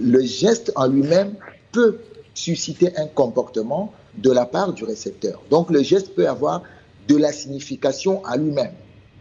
le 0.00 0.22
geste 0.22 0.72
en 0.76 0.86
lui-même 0.86 1.34
peut 1.72 1.98
susciter 2.34 2.96
un 2.96 3.06
comportement 3.06 3.92
de 4.16 4.30
la 4.30 4.46
part 4.46 4.72
du 4.72 4.84
récepteur. 4.84 5.42
Donc 5.50 5.70
le 5.70 5.82
geste 5.82 6.14
peut 6.14 6.28
avoir 6.28 6.62
de 7.08 7.16
la 7.16 7.32
signification 7.32 8.24
à 8.24 8.36
lui-même. 8.36 8.72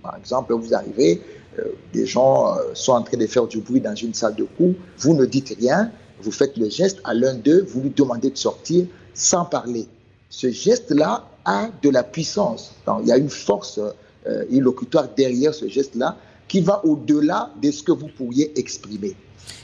Par 0.02 0.18
exemple, 0.18 0.54
vous 0.54 0.74
arrivez, 0.74 1.22
euh, 1.60 1.64
des 1.94 2.06
gens 2.06 2.56
euh, 2.56 2.62
sont 2.74 2.94
en 2.94 3.02
train 3.02 3.18
de 3.18 3.28
faire 3.28 3.48
du 3.48 3.60
bruit 3.60 3.82
dans 3.82 3.96
une 3.96 4.14
salle 4.14 4.36
de 4.36 4.44
cours, 4.44 4.74
vous 4.98 5.14
ne 5.14 5.26
dites 5.26 5.56
rien, 5.60 5.92
vous 6.22 6.32
faites 6.32 6.58
le 6.58 6.70
geste 6.70 7.00
à 7.04 7.14
l'un 7.14 7.36
d'eux, 7.36 7.66
vous 7.68 7.82
lui 7.82 7.90
demandez 7.90 8.30
de 8.30 8.38
sortir 8.38 8.86
sans 9.14 9.46
parler. 9.46 9.88
Ce 10.30 10.50
geste-là 10.50 11.28
a 11.46 11.70
de 11.82 11.90
la 11.90 12.04
puissance. 12.04 12.74
Il 13.02 13.08
y 13.08 13.12
a 13.12 13.18
une 13.18 13.30
force 13.30 13.80
euh, 13.80 14.44
illocutoire 14.50 15.08
derrière 15.16 15.54
ce 15.54 15.68
geste-là 15.68 16.18
qui 16.48 16.62
va 16.62 16.84
au-delà 16.86 17.52
de 17.62 17.72
ce 17.72 17.84
que 17.84 17.92
vous 17.92 18.08
pourriez 18.08 18.58
exprimer. 18.60 19.16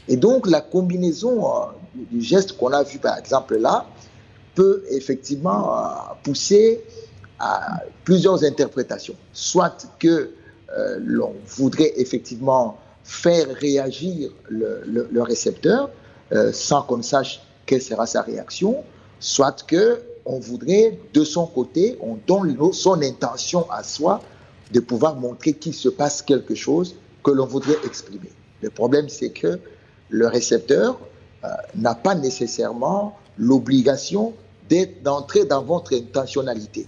Et 0.08 0.18
donc, 0.18 0.48
la 0.48 0.62
combinaison 0.62 1.46
euh, 1.46 1.66
du 2.12 2.22
geste 2.22 2.54
qu'on 2.54 2.72
a 2.72 2.84
vu 2.84 3.00
par 3.00 3.18
exemple 3.18 3.58
là 3.58 3.86
peut 4.56 4.84
effectivement 4.90 5.74
euh, 5.74 5.88
pousser 6.24 6.84
à 7.40 7.82
plusieurs 8.04 8.44
interprétations. 8.44 9.16
Soit 9.34 9.88
que 10.00 10.32
euh, 10.78 11.00
l'on 11.04 11.34
voudrait 11.48 11.94
effectivement 11.98 12.78
faire 13.04 13.48
réagir 13.56 14.32
le 14.50 15.22
récepteur 15.22 15.90
euh, 16.34 16.52
sans 16.54 16.82
qu'on 16.84 17.02
sache 17.02 17.42
quelle 17.66 17.82
sera 17.82 18.06
sa 18.06 18.22
réaction, 18.22 18.84
soit 19.20 19.66
que 19.66 20.02
on 20.26 20.40
voudrait 20.40 21.00
de 21.14 21.24
son 21.24 21.48
côté, 21.48 21.98
on 22.02 22.18
donne 22.28 22.56
son 22.74 23.02
intention 23.02 23.70
à 23.72 23.84
soi 23.84 24.22
de 24.72 24.80
pouvoir 24.80 25.16
montrer 25.16 25.54
qu'il 25.54 25.74
se 25.74 25.90
passe 25.90 26.22
quelque 26.22 26.56
chose 26.56 26.96
que 27.24 27.32
l'on 27.32 27.46
voudrait 27.46 27.78
exprimer. 27.86 28.32
Le 28.62 28.70
problème, 28.70 29.10
c'est 29.10 29.32
que 29.32 29.60
le 30.10 30.28
récepteur 30.28 31.00
euh, 31.44 31.48
n'a 31.76 31.96
pas 31.96 32.16
nécessairement 32.16 33.18
l'obligation 33.38 34.34
d'entrer 35.04 35.44
dans 35.44 35.64
votre 35.64 35.94
intentionnalité. 35.94 36.88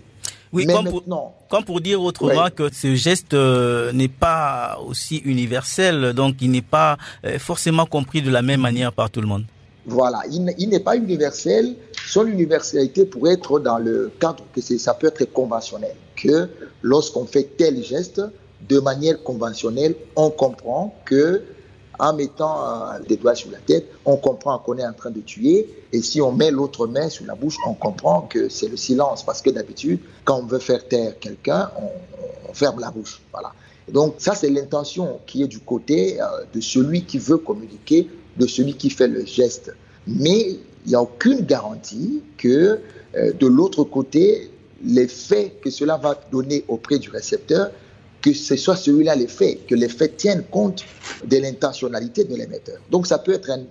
Oui, 0.54 0.66
Mais 0.68 0.74
comme 0.74 0.86
pour, 0.86 0.96
maintenant, 1.02 1.34
comme 1.50 1.66
pour 1.66 1.82
dire 1.82 2.02
autrement 2.02 2.44
Ouais. 2.44 2.52
que 2.52 2.72
ce 2.72 2.94
geste 2.94 3.34
euh, 3.34 3.92
n'est 3.92 4.08
pas 4.08 4.78
aussi 4.88 5.18
universel, 5.18 6.14
donc 6.14 6.36
il 6.42 6.52
n'est 6.52 6.62
pas 6.62 6.98
euh, 7.26 7.40
forcément 7.40 7.88
compris 7.88 8.22
de 8.22 8.30
la 8.30 8.44
même 8.44 8.62
manière 8.62 8.94
par 8.94 9.10
tout 9.10 9.20
le 9.20 9.28
monde. 9.28 9.46
Voilà, 9.86 10.22
il, 10.32 10.70
n'est 10.70 10.80
pas 10.80 10.96
universel. 10.96 11.76
Son 12.08 12.26
universalité 12.26 13.06
pourrait 13.06 13.34
être 13.34 13.60
dans 13.60 13.80
le 13.80 14.12
cadre 14.20 14.44
que 14.56 14.62
ça 14.62 14.94
peut 14.94 15.08
être 15.08 15.34
conventionnel. 15.34 15.96
Que 16.16 16.48
lorsqu'on 16.82 17.26
fait 17.26 17.50
tel 17.58 17.84
geste, 17.84 18.22
de 18.70 18.80
manière 18.80 19.22
conventionnelle, 19.24 19.96
on 20.16 20.30
comprend 20.30 20.96
que 21.04 21.42
en 22.00 22.14
mettant 22.14 22.58
euh, 22.64 23.00
des 23.08 23.18
doigts 23.18 23.36
sur 23.36 23.52
la 23.52 23.60
tête, 23.60 23.86
on 24.06 24.18
comprend 24.18 24.58
qu'on 24.60 24.78
est 24.78 24.86
en 24.86 24.94
train 24.94 25.12
de 25.12 25.22
tuer. 25.22 25.68
Et 25.92 26.02
si 26.02 26.22
on 26.22 26.32
met 26.32 26.52
l'autre 26.52 26.88
main 26.88 27.10
sur 27.10 27.26
la 27.26 27.36
bouche, 27.36 27.58
on 27.68 27.74
comprend 27.74 28.22
que 28.22 28.50
c'est 28.50 28.68
le 28.68 28.78
silence. 28.78 29.24
Parce 29.24 29.42
que 29.42 29.50
d'habitude, 29.50 30.00
quand 30.26 30.40
on 30.40 30.46
veut 30.46 30.60
faire 30.60 30.88
taire 30.88 31.20
quelqu'un, 31.20 31.72
on, 31.80 32.54
ferme 32.54 32.80
la 32.80 32.92
bouche. 32.92 33.20
Voilà. 33.32 33.52
Donc 33.92 34.16
ça, 34.20 34.36
c'est 34.36 34.50
l'intention 34.50 35.20
qui 35.26 35.42
est 35.42 35.48
du 35.48 35.60
côté 35.60 36.22
euh, 36.22 36.26
de 36.54 36.62
celui 36.62 37.04
qui 37.04 37.18
veut 37.18 37.38
communiquer, 37.38 38.08
de 38.38 38.46
celui 38.46 38.76
qui 38.76 38.92
fait 38.92 39.08
le 39.08 39.26
geste. 39.26 39.74
Mais 40.06 40.60
il 40.86 40.90
n'y 40.90 40.96
a 40.96 41.02
aucune 41.02 41.42
garantie 41.42 42.22
que 42.38 42.80
euh, 43.16 43.34
de 43.34 43.48
l'autre 43.48 43.84
côté, 43.84 44.52
l'effet 44.84 45.56
que 45.62 45.70
cela 45.70 45.98
va 45.98 46.20
donner 46.32 46.64
auprès 46.68 47.00
du 47.00 47.10
récepteur, 47.10 47.72
que 48.24 48.34
ce 48.34 48.56
soit 48.56 48.78
celui-là 48.78 49.16
l'effet, 49.16 49.60
que 49.68 49.76
l'effet 49.76 50.08
tienne 50.08 50.44
compte 50.50 50.86
de 51.26 51.38
l'intentionnalité 51.38 52.24
de 52.24 52.36
l'émetteur. 52.36 52.78
Donc 52.90 53.06
ça 53.06 53.20
peut 53.20 53.34
être 53.34 53.52
un, 53.52 53.64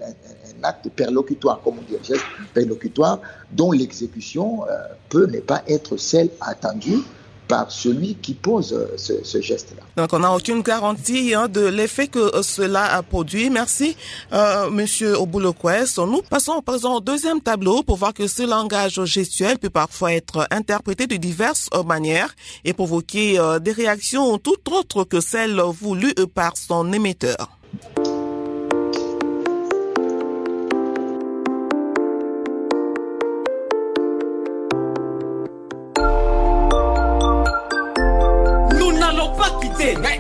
acte 0.63 0.89
perlocutoire, 0.91 1.61
comme 1.63 1.79
on 1.79 1.83
dit, 1.83 1.97
un 2.01 2.05
geste 2.05 2.25
perlocutoire, 2.55 3.21
dont 3.51 3.73
l'exécution 3.73 4.65
euh, 4.69 4.75
peut 5.09 5.27
ne 5.27 5.41
pas 5.41 5.65
être 5.67 5.97
celle 5.97 6.29
attendue 6.41 6.99
par 7.53 7.71
celui 7.71 8.15
qui 8.15 8.33
pose 8.33 8.73
euh, 8.73 8.97
ce, 8.97 9.39
geste-là. 9.43 9.83
Donc, 9.99 10.15
on 10.15 10.21
n'a 10.21 10.33
aucune 10.35 10.63
garantie 10.63 11.35
hein, 11.35 11.49
de 11.49 11.61
l'effet 11.61 12.07
que 12.07 12.19
euh, 12.19 12.43
cela 12.43 12.95
a 12.95 13.03
produit. 13.03 13.51
Merci, 13.51 13.95
euh, 14.33 14.71
Monsieur 14.71 15.19
Obulokwes. 15.21 15.99
Nous 15.99 16.23
passons 16.23 16.53
au 16.53 16.63
présent 16.63 16.95
au 16.95 17.01
deuxième 17.01 17.43
tableau 17.43 17.83
pour 17.83 17.99
voir 17.99 18.15
que 18.15 18.27
ce 18.27 18.45
langage 18.45 19.05
gestuel 19.05 19.59
peut 19.59 19.69
parfois 19.69 20.15
être 20.15 20.49
interprété 20.51 21.07
de 21.07 21.17
diverses 21.17 21.69
euh, 21.75 21.83
manières 21.83 22.35
et 22.65 22.73
provoquer 22.73 23.39
des 23.61 23.73
réactions 23.73 24.39
tout 24.39 24.57
autres 24.71 25.05
que 25.05 25.21
celles 25.21 25.61
voulues 25.61 26.15
par 26.35 26.57
son 26.57 26.91
émetteur. 26.91 27.51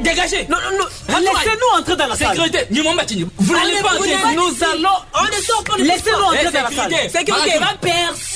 Dégagez 0.01 0.47
Non, 0.49 0.57
non, 0.71 0.79
non. 0.79 1.19
Laissez-nous 1.19 1.79
entrer 1.79 1.97
dans 1.97 2.07
la 2.09 2.17
salle. 2.17 2.29
Sécurité 2.29 2.67
Tini, 3.07 3.27
Vous 3.39 3.53
n'allez 3.55 3.73
Allez, 3.75 3.83
pas 3.83 3.95
entrer 3.95 4.35
Nous 4.35 4.65
allons. 4.65 4.89
On 5.15 5.25
ne 5.25 5.43
sort 5.43 5.65
pas 5.65 5.77
de 5.77 5.83
Laissez-nous 5.83 6.23
entrer 6.25 6.39
Eh, 6.43 6.45
dans 6.53 6.63
la 6.63 6.71
salle. 6.71 6.93
sécurité. 7.11 7.59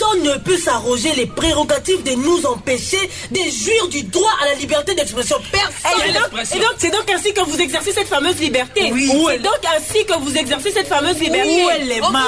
Personne 0.06 0.22
ne 0.22 0.38
peut 0.38 0.58
s'arroger 0.58 1.14
les 1.14 1.26
prérogatives 1.26 2.02
de 2.02 2.12
nous 2.12 2.46
empêcher 2.46 2.98
de 3.30 3.38
jouir 3.38 3.88
du 3.90 4.02
droit 4.04 4.30
à 4.42 4.46
la 4.46 4.54
liberté 4.54 4.94
d'expression. 4.94 5.36
Personne. 5.50 6.08
Et 6.08 6.12
donc, 6.12 6.22
l'expression. 6.22 6.56
et 6.56 6.60
donc, 6.60 6.74
c'est 6.78 6.90
donc 6.90 7.10
ainsi 7.14 7.32
que 7.32 7.40
vous 7.42 7.60
exercez 7.60 7.92
cette 7.92 8.08
fameuse 8.08 8.38
liberté. 8.38 8.90
Oui. 8.92 9.10
C'est 9.28 9.42
donc 9.42 9.58
ainsi 9.76 10.04
que 10.04 10.18
vous 10.20 10.36
exercez 10.36 10.70
cette 10.70 10.88
fameuse 10.88 11.18
liberté. 11.18 11.64
Où 11.64 11.70
elle 11.70 11.92
est 11.92 12.02
On 12.02 12.10
mal 12.10 12.22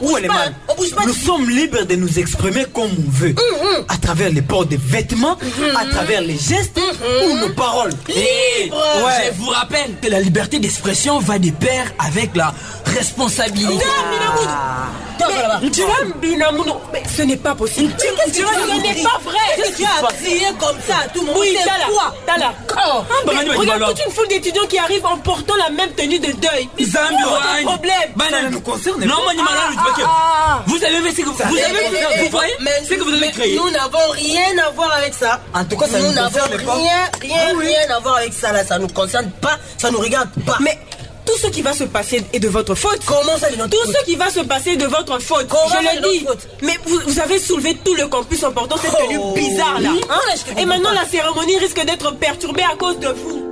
on 0.00 0.06
Où 0.06 0.16
elle 0.16 0.24
est 0.24 0.28
pas, 0.28 0.34
mal 0.34 0.54
on 0.68 0.74
bouge 0.74 0.94
pas 0.94 1.04
Nous 1.06 1.14
sommes 1.14 1.48
libres 1.48 1.84
de 1.84 1.96
nous 1.96 2.18
exprimer 2.18 2.64
comme 2.72 2.90
on 2.90 3.10
veut. 3.10 3.34
À 3.88 3.96
travers 3.96 4.30
les 4.30 4.42
ports 4.42 4.66
des 4.66 4.76
vêtements, 4.78 5.38
à 5.76 5.86
travers 5.86 6.20
les 6.20 6.38
gestes 6.38 6.80
ou 7.24 7.36
nos 7.36 7.50
paroles. 7.50 7.92
Et 8.08 8.64
Libre. 8.64 8.76
Ouais. 9.04 9.32
je 9.32 9.38
vous 9.38 9.50
rappelle 9.50 9.94
que 10.00 10.08
la 10.08 10.20
liberté 10.20 10.58
d'expression 10.58 11.18
va 11.18 11.38
de 11.38 11.50
pair 11.50 11.92
avec 11.98 12.34
la 12.36 12.54
responsabilité. 12.86 13.74
Toi, 13.74 15.11
ce 17.16 17.22
n'est 17.22 17.36
pas 17.36 17.54
possible. 17.54 17.92
Qu'est-ce 17.98 18.30
que 18.30 18.36
tu 18.36 18.42
Ce 18.42 18.80
n'est 18.80 19.02
pas 19.02 19.18
vrai. 19.22 19.72
Tu 19.76 19.84
as 19.84 20.12
crié 20.14 20.46
comme 20.58 20.76
ça 20.86 20.96
à 21.04 21.08
tout 21.08 21.20
le 21.20 21.26
monde 21.26 21.36
Oui, 21.38 21.56
C'est 21.58 21.64
Tala, 21.64 21.84
quoi 21.86 22.14
Tala. 22.26 22.52
Oh. 22.70 22.74
Ah, 22.76 23.02
bah, 23.26 23.32
regarde 23.56 23.84
toute 23.86 24.06
une 24.06 24.12
foule 24.12 24.28
d'étudiants 24.28 24.66
qui 24.68 24.78
arrivent 24.78 25.06
en 25.06 25.18
portant 25.18 25.54
la 25.56 25.70
même 25.70 25.92
tenue 25.92 26.18
de 26.18 26.32
deuil. 26.32 26.68
C'est 26.78 27.64
problème? 27.64 27.94
Bah, 28.16 28.24
Ça 28.30 28.42
non, 28.42 28.50
nous 28.50 28.60
concerne 28.60 29.04
Non, 29.04 29.14
Ah, 29.28 29.96
que 29.96 30.02
ah, 30.04 30.62
Vous 30.66 30.84
avez 30.84 31.00
vu 31.00 31.10
ce 31.10 31.16
que 31.16 31.26
vous, 31.26 31.32
vous 31.32 31.42
avez 31.42 32.24
vous 32.24 32.30
voyez? 32.30 32.54
Ce 32.88 32.94
que 32.94 33.02
vous 33.02 33.12
avez 33.14 33.30
créé. 33.30 33.56
Nous 33.56 33.70
n'avons 33.70 34.10
rien 34.12 34.58
à 34.66 34.70
voir 34.70 34.92
avec 34.92 35.14
ça. 35.14 35.40
En 35.54 35.64
tout 35.64 35.76
cas, 35.76 35.86
ça 35.86 35.98
nous 35.98 36.12
concerne 36.12 36.64
pas. 36.64 36.74
rien, 36.74 37.10
rien, 37.20 37.58
rien 37.58 37.96
à 37.96 38.00
voir 38.00 38.16
avec 38.16 38.32
ça. 38.32 38.52
Là, 38.52 38.64
ça 38.64 38.78
nous 38.78 38.88
concerne 38.88 39.30
pas, 39.40 39.58
ça 39.78 39.90
nous 39.90 39.98
regarde 40.00 40.30
pas. 40.46 40.58
Mais 40.60 40.78
tout 41.24 41.38
ce 41.38 41.46
qui 41.48 41.62
va 41.62 41.72
se 41.72 41.84
passer 41.84 42.22
est 42.32 42.40
de 42.40 42.48
votre 42.48 42.74
faute. 42.74 43.00
comment 43.04 43.36
ça, 43.38 43.48
notre 43.56 43.70
Tout 43.70 43.84
faute? 43.86 43.96
ce 44.00 44.04
qui 44.04 44.16
va 44.16 44.30
se 44.30 44.40
passer 44.40 44.70
est 44.70 44.76
de 44.76 44.86
votre 44.86 45.18
faute. 45.20 45.46
Comment 45.48 45.80
je 45.80 45.86
c'est 45.88 46.00
le 46.00 46.12
dis. 46.12 46.24
faute? 46.24 46.48
Mais 46.62 46.76
vous, 46.84 46.98
vous 47.06 47.20
avez 47.20 47.38
soulevé 47.38 47.76
tout 47.84 47.94
le 47.94 48.06
campus 48.08 48.42
en 48.44 48.52
portant 48.52 48.76
cette 48.76 48.96
tenue 48.96 49.18
Oh. 49.20 49.32
bizarre 49.34 49.80
là. 49.80 49.90
Hein? 50.10 50.54
Et 50.58 50.64
maintenant 50.66 50.92
la 50.92 51.04
cérémonie 51.06 51.58
risque 51.58 51.84
d'être 51.84 52.12
perturbée 52.16 52.62
à 52.62 52.76
cause 52.76 52.98
de 52.98 53.08
vous. 53.08 53.51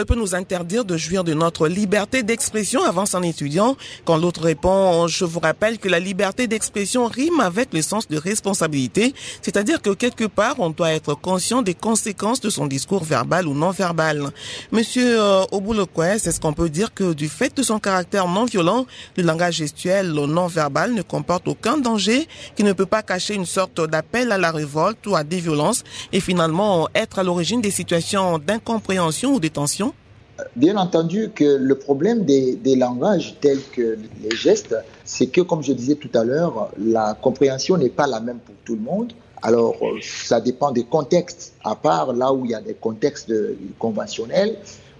Ne 0.00 0.04
peut 0.04 0.14
nous 0.14 0.34
interdire 0.34 0.86
de 0.86 0.96
jouir 0.96 1.24
de 1.24 1.34
notre 1.34 1.68
liberté 1.68 2.22
d'expression, 2.22 2.82
avance 2.82 3.14
un 3.14 3.20
étudiant. 3.20 3.76
Quand 4.06 4.16
l'autre 4.16 4.40
répond, 4.40 5.06
je 5.08 5.26
vous 5.26 5.40
rappelle 5.40 5.78
que 5.78 5.90
la 5.90 6.00
liberté 6.00 6.46
d'expression 6.46 7.04
rime 7.04 7.40
avec 7.40 7.74
le 7.74 7.82
sens 7.82 8.08
de 8.08 8.16
responsabilité, 8.16 9.12
c'est-à-dire 9.42 9.82
que 9.82 9.90
quelque 9.90 10.24
part, 10.24 10.54
on 10.58 10.70
doit 10.70 10.92
être 10.92 11.14
conscient 11.14 11.60
des 11.60 11.74
conséquences 11.74 12.40
de 12.40 12.48
son 12.48 12.66
discours 12.66 13.04
verbal 13.04 13.46
ou 13.46 13.52
non 13.52 13.72
verbal. 13.72 14.30
Monsieur 14.72 15.20
euh, 15.20 15.44
Obulokwes, 15.52 16.26
est-ce 16.26 16.40
qu'on 16.40 16.54
peut 16.54 16.70
dire 16.70 16.94
que 16.94 17.12
du 17.12 17.28
fait 17.28 17.54
de 17.54 17.62
son 17.62 17.78
caractère 17.78 18.26
non 18.26 18.46
violent, 18.46 18.86
le 19.18 19.22
langage 19.22 19.56
gestuel 19.56 20.12
non 20.12 20.46
verbal 20.46 20.94
ne 20.94 21.02
comporte 21.02 21.46
aucun 21.46 21.76
danger, 21.76 22.26
qui 22.56 22.64
ne 22.64 22.72
peut 22.72 22.86
pas 22.86 23.02
cacher 23.02 23.34
une 23.34 23.44
sorte 23.44 23.82
d'appel 23.86 24.32
à 24.32 24.38
la 24.38 24.50
révolte 24.50 25.06
ou 25.06 25.14
à 25.14 25.24
des 25.24 25.40
violences 25.40 25.84
et 26.14 26.20
finalement 26.20 26.88
être 26.94 27.18
à 27.18 27.22
l'origine 27.22 27.60
des 27.60 27.70
situations 27.70 28.38
d'incompréhension 28.38 29.34
ou 29.34 29.40
de 29.40 29.48
tension 29.48 29.89
Bien 30.56 30.76
entendu 30.76 31.30
que 31.34 31.44
le 31.44 31.74
problème 31.74 32.24
des, 32.24 32.76
langages 32.76 33.36
tels 33.40 33.62
que 33.72 33.98
les 34.22 34.36
gestes, 34.36 34.74
c'est 35.04 35.26
que, 35.26 35.40
comme 35.40 35.62
je 35.62 35.72
disais 35.72 35.94
tout 35.94 36.10
à 36.14 36.24
l'heure, 36.24 36.70
la 36.78 37.14
compréhension 37.20 37.76
n'est 37.76 37.88
pas 37.90 38.06
la 38.06 38.20
même 38.20 38.38
pour 38.38 38.54
tout 38.64 38.74
le 38.74 38.82
monde. 38.82 39.12
Alors, 39.42 39.76
euh, 39.82 39.98
ça 40.02 40.40
dépend 40.40 40.70
des 40.70 40.84
contextes. 40.84 41.54
À 41.64 41.74
part 41.74 42.12
là 42.12 42.32
où 42.32 42.44
il 42.44 42.50
y 42.50 42.54
a 42.54 42.60
des 42.60 42.74
contextes 42.74 43.32
conventionnels, 43.78 44.58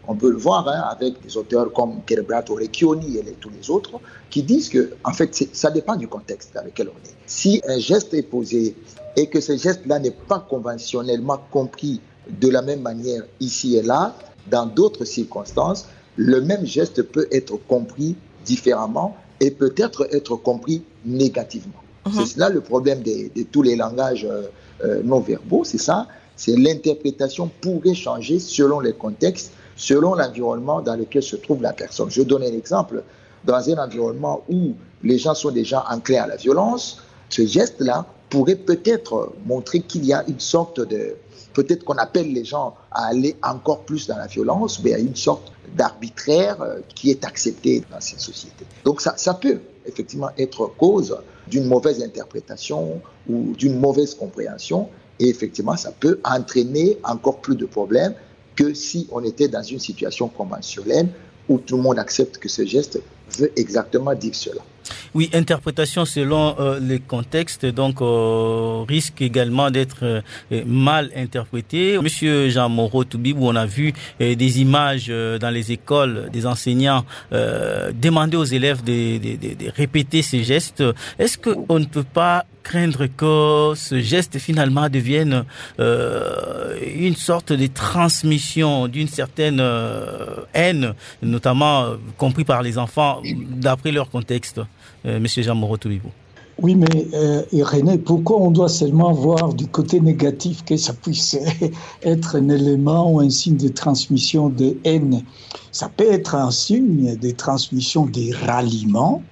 on 0.09 0.15
peut 0.15 0.31
le 0.31 0.39
voir 0.39 0.67
hein, 0.69 0.83
avec 0.91 1.23
des 1.23 1.37
auteurs 1.37 1.73
comme 1.73 2.03
Kerbrat 2.07 2.45
Orecchioni 2.49 3.19
et 3.19 3.37
tous 3.41 3.51
les 3.51 3.71
autres, 3.71 4.01
qui 4.31 4.43
disent 4.43 4.69
que, 4.69 4.93
en 5.05 5.13
fait, 5.13 5.49
ça 5.53 5.71
dépend 5.71 5.97
du 5.97 6.09
contexte 6.09 6.53
dans 6.55 6.65
lequel 6.65 6.89
on 6.89 7.09
est. 7.09 7.15
Si 7.27 7.61
un 7.69 7.79
geste 7.79 8.15
est 8.15 8.23
posé 8.23 8.75
et 9.17 9.27
que 9.29 9.41
ce 9.41 9.57
geste-là 9.57 9.99
n'est 9.99 10.11
pas 10.11 10.45
conventionnellement 10.49 11.39
compris 11.51 12.01
de 12.29 12.49
la 12.49 12.63
même 12.63 12.81
manière 12.81 13.23
ici 13.41 13.77
et 13.77 13.83
là, 13.83 14.15
dans 14.49 14.67
d'autres 14.67 15.05
circonstances, 15.05 15.89
le 16.17 16.41
même 16.41 16.67
geste 16.67 17.03
peut 17.03 17.29
être 17.31 17.57
compris 17.69 18.17
différemment 18.45 19.17
et 19.41 19.51
peut-être 19.51 20.09
être 20.13 20.37
compris 20.37 20.83
négativement. 21.05 21.81
C'est 22.13 22.27
cela 22.27 22.49
le 22.49 22.61
problème 22.61 23.03
de, 23.03 23.31
de 23.35 23.43
tous 23.45 23.63
les 23.63 23.77
langages 23.77 24.27
euh, 24.29 24.43
euh, 24.85 25.03
non 25.05 25.21
verbaux, 25.21 25.65
c'est 25.65 25.79
ça. 25.79 26.09
C'est 26.35 26.57
l'interprétation 26.57 27.51
pourrait 27.61 27.95
changer 27.95 28.39
selon 28.39 28.81
les 28.81 28.95
contextes 28.95 29.53
selon 29.81 30.15
l'environnement 30.15 30.83
dans 30.83 30.95
lequel 30.95 31.23
se 31.23 31.37
trouve 31.37 31.63
la 31.63 31.73
personne. 31.73 32.11
Je 32.11 32.23
donne 32.23 32.43
un 32.43 32.53
exemple. 32.53 33.03
Dans 33.45 33.71
un 33.71 33.79
environnement 33.83 34.43
où 34.51 34.75
les 35.03 35.17
gens 35.17 35.35
sont 35.35 35.51
déjà 35.51 35.85
enclins 35.91 36.25
à 36.25 36.27
la 36.27 36.37
violence, 36.37 36.99
ce 37.31 37.47
geste-là 37.47 38.05
pourrait 38.29 38.57
peut-être 38.57 39.33
montrer 39.47 39.81
qu'il 39.81 40.05
y 40.05 40.13
a 40.13 40.23
une 40.29 40.39
sorte 40.39 40.81
de, 40.81 41.15
peut-être 41.53 41.85
qu'on 41.85 41.97
appelle 41.97 42.33
les 42.33 42.45
gens 42.45 42.75
à 42.91 43.07
aller 43.07 43.37
encore 43.43 43.81
plus 43.81 44.07
dans 44.07 44.17
la 44.17 44.27
violence, 44.27 44.83
mais 44.83 44.95
à 44.95 44.99
une 44.99 45.17
sorte 45.17 45.53
d'arbitraire 45.77 46.61
euh, 46.63 46.81
qui 46.95 47.11
est 47.11 47.25
accepté 47.25 47.83
dans 47.91 48.01
cette 48.01 48.21
société. 48.21 48.65
Donc 48.85 49.01
ça, 49.01 49.15
ça 49.17 49.35
peut 49.35 49.61
effectivement 49.87 50.31
être 50.39 50.67
cause 50.79 51.17
d'une 51.49 51.65
mauvaise 51.65 52.03
interprétation 52.03 53.01
ou 53.29 53.55
d'une 53.57 53.79
mauvaise 53.79 54.15
compréhension, 54.15 54.89
et 55.19 55.29
effectivement 55.29 55.77
ça 55.77 55.93
peut 55.93 56.21
entraîner 56.25 56.99
encore 57.05 57.41
plus 57.41 57.57
de 57.57 57.67
problèmes 57.67 58.15
que 58.57 58.75
si 58.75 59.09
on 59.13 59.23
était 59.25 59.49
dans 59.49 59.63
une 59.63 59.79
situation 59.79 60.29
conventionnelle 60.29 61.09
où 61.49 61.59
tout 61.59 61.77
le 61.77 61.83
monde 61.83 61.99
accepte 61.99 62.39
que 62.39 62.49
ce 62.49 62.65
geste 62.65 63.01
veut 63.39 63.53
exactement 63.57 64.15
dire 64.15 64.35
cela. 64.35 64.63
Oui, 65.15 65.31
interprétation 65.35 66.05
selon 66.05 66.57
euh, 66.59 66.79
les 66.81 67.01
contextes, 67.01 67.67
donc 67.67 68.01
euh, 68.01 68.85
risque 68.89 69.21
également 69.23 69.71
d'être 69.71 69.99
euh, 70.03 70.21
mal 70.67 71.11
interprété. 71.17 71.99
Monsieur 71.99 72.49
Jean 72.49 72.69
Moreau 72.69 73.05
Toubibou, 73.05 73.49
on 73.49 73.57
a 73.57 73.67
vu 73.67 73.93
des 74.19 74.61
images 74.61 75.09
dans 75.09 75.51
les 75.51 75.73
écoles 75.73 76.29
des 76.33 76.47
enseignants 76.47 77.05
demander 77.31 78.37
aux 78.37 78.45
élèves 78.45 78.83
de, 78.85 79.19
de, 79.19 79.37
de, 79.37 79.65
de 79.65 79.71
répéter 79.71 80.23
ces 80.23 80.45
gestes. 80.45 80.83
Est-ce 81.19 81.39
qu'on 81.39 81.79
ne 81.79 81.85
peut 81.85 82.05
pas 82.05 82.45
craindre 82.63 83.07
que 83.07 83.73
ce 83.77 84.01
geste 84.01 84.39
finalement 84.39 84.89
devienne 84.89 85.45
euh, 85.79 86.77
une 86.97 87.17
sorte 87.17 87.53
de 87.53 87.67
transmission 87.67 88.89
d'une 88.89 89.09
certaine 89.09 89.59
euh, 89.61 90.37
haine, 90.55 90.95
notamment 91.23 91.83
euh, 91.83 91.97
compris 92.17 92.45
par 92.45 92.63
les 92.63 92.79
enfants, 92.79 93.23
d'après 93.51 93.93
leur 93.93 94.11
contexte, 94.11 94.61
Monsieur 95.05 95.43
Jean 95.43 95.55
Moreau 95.55 95.79
oui, 96.63 96.75
mais 96.75 97.07
euh, 97.15 97.43
René, 97.53 97.97
pourquoi 97.97 98.37
on 98.39 98.51
doit 98.51 98.69
seulement 98.69 99.13
voir 99.13 99.55
du 99.55 99.67
côté 99.67 99.99
négatif 99.99 100.63
que 100.63 100.77
ça 100.77 100.93
puisse 100.93 101.39
être 102.03 102.37
un 102.37 102.51
élément 102.51 103.11
ou 103.11 103.21
un 103.21 103.31
signe 103.31 103.57
de 103.57 103.69
transmission 103.69 104.51
de 104.51 104.77
haine? 104.85 105.23
Ça 105.73 105.89
peut 105.89 106.13
être 106.13 106.35
un 106.35 106.51
signe 106.51 107.17
de 107.17 107.31
transmission 107.31 108.05
des 108.05 108.33
ralliements, 108.33 109.23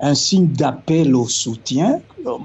un 0.00 0.14
signe 0.14 0.48
d'appel 0.48 1.14
au 1.14 1.26
soutien. 1.28 2.00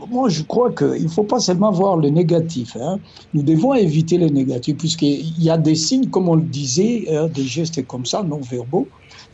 Moi, 0.09 0.29
je 0.29 0.43
crois 0.43 0.71
qu'il 0.71 1.03
ne 1.03 1.09
faut 1.09 1.23
pas 1.23 1.39
seulement 1.39 1.71
voir 1.71 1.97
le 1.97 2.09
négatif. 2.09 2.75
Hein. 2.79 2.99
Nous 3.33 3.43
devons 3.43 3.73
éviter 3.73 4.17
le 4.17 4.27
négatif, 4.27 4.77
puisqu'il 4.77 5.41
y 5.41 5.49
a 5.49 5.57
des 5.57 5.75
signes, 5.75 6.07
comme 6.07 6.29
on 6.29 6.35
le 6.35 6.41
disait, 6.41 7.05
hein, 7.11 7.27
des 7.33 7.43
gestes 7.43 7.85
comme 7.87 8.05
ça, 8.05 8.23
non 8.23 8.39
verbaux, 8.39 8.87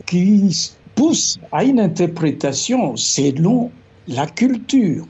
qui 0.06 0.70
poussent 0.94 1.38
à 1.52 1.64
une 1.64 1.80
interprétation 1.80 2.96
selon 2.96 3.70
la 4.06 4.26
culture, 4.26 5.06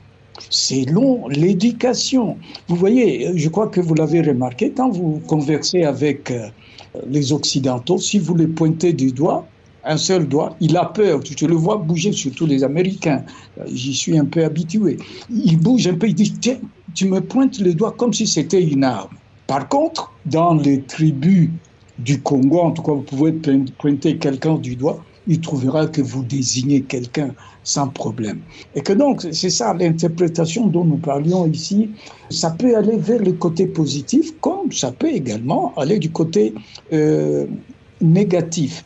selon 0.49 1.27
l'éducation. 1.27 2.37
Vous 2.67 2.75
voyez, 2.75 3.31
je 3.35 3.49
crois 3.49 3.67
que 3.67 3.81
vous 3.81 3.93
l'avez 3.93 4.21
remarqué, 4.21 4.71
quand 4.71 4.89
vous 4.89 5.21
conversez 5.27 5.83
avec 5.83 6.31
euh, 6.31 6.47
les 7.07 7.33
Occidentaux, 7.33 7.97
si 7.97 8.19
vous 8.19 8.35
les 8.35 8.47
pointez 8.47 8.93
du 8.93 9.11
doigt, 9.11 9.45
un 9.85 9.97
seul 9.97 10.27
doigt, 10.27 10.55
il 10.59 10.75
a 10.77 10.85
peur. 10.85 11.21
Tu 11.21 11.47
le 11.47 11.55
vois 11.55 11.77
bouger, 11.77 12.11
surtout 12.11 12.45
les 12.45 12.63
Américains. 12.63 13.23
J'y 13.67 13.93
suis 13.93 14.17
un 14.17 14.25
peu 14.25 14.43
habitué. 14.43 14.97
Il 15.29 15.57
bouge 15.59 15.87
un 15.87 15.95
peu, 15.95 16.07
il 16.07 16.15
dit 16.15 16.33
Tiens, 16.39 16.57
tu 16.93 17.07
me 17.07 17.21
pointes 17.21 17.59
le 17.59 17.73
doigt 17.73 17.91
comme 17.97 18.13
si 18.13 18.27
c'était 18.27 18.63
une 18.63 18.83
arme. 18.83 19.15
Par 19.47 19.67
contre, 19.69 20.11
dans 20.25 20.55
les 20.55 20.81
tribus 20.81 21.49
du 21.99 22.21
Congo, 22.21 22.61
en 22.61 22.71
tout 22.71 22.81
cas, 22.81 22.93
vous 22.93 23.01
pouvez 23.01 23.33
pointer 23.77 24.17
quelqu'un 24.17 24.55
du 24.55 24.75
doigt, 24.75 25.03
il 25.27 25.39
trouvera 25.39 25.87
que 25.87 26.01
vous 26.01 26.23
désignez 26.23 26.81
quelqu'un 26.81 27.33
sans 27.63 27.87
problème. 27.87 28.39
Et 28.75 28.81
que 28.81 28.93
donc, 28.93 29.25
c'est 29.31 29.49
ça 29.49 29.73
l'interprétation 29.73 30.67
dont 30.67 30.85
nous 30.85 30.97
parlions 30.97 31.47
ici. 31.47 31.89
Ça 32.29 32.51
peut 32.51 32.75
aller 32.77 32.97
vers 32.97 33.21
le 33.21 33.33
côté 33.33 33.65
positif, 33.65 34.31
comme 34.39 34.71
ça 34.71 34.91
peut 34.91 35.11
également 35.11 35.73
aller 35.77 35.99
du 35.99 36.11
côté 36.11 36.53
euh, 36.93 37.45
négatif. 38.05 38.83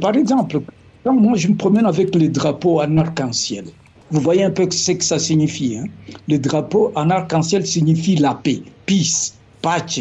Par 0.00 0.14
exemple, 0.14 0.60
quand 1.04 1.14
moi 1.14 1.36
je 1.36 1.48
me 1.48 1.54
promène 1.54 1.86
avec 1.86 2.14
les 2.14 2.28
drapeaux 2.28 2.80
en 2.80 2.96
arc-en-ciel, 2.98 3.64
vous 4.10 4.20
voyez 4.20 4.44
un 4.44 4.50
peu 4.50 4.68
ce 4.70 4.92
que 4.92 5.04
ça 5.04 5.18
signifie. 5.18 5.76
Hein? 5.76 5.86
Le 6.28 6.38
drapeau 6.38 6.92
en 6.94 7.10
arc-en-ciel 7.10 7.66
signifie 7.66 8.16
la 8.16 8.34
paix, 8.34 8.62
peace, 8.86 9.34
pace. 9.62 10.00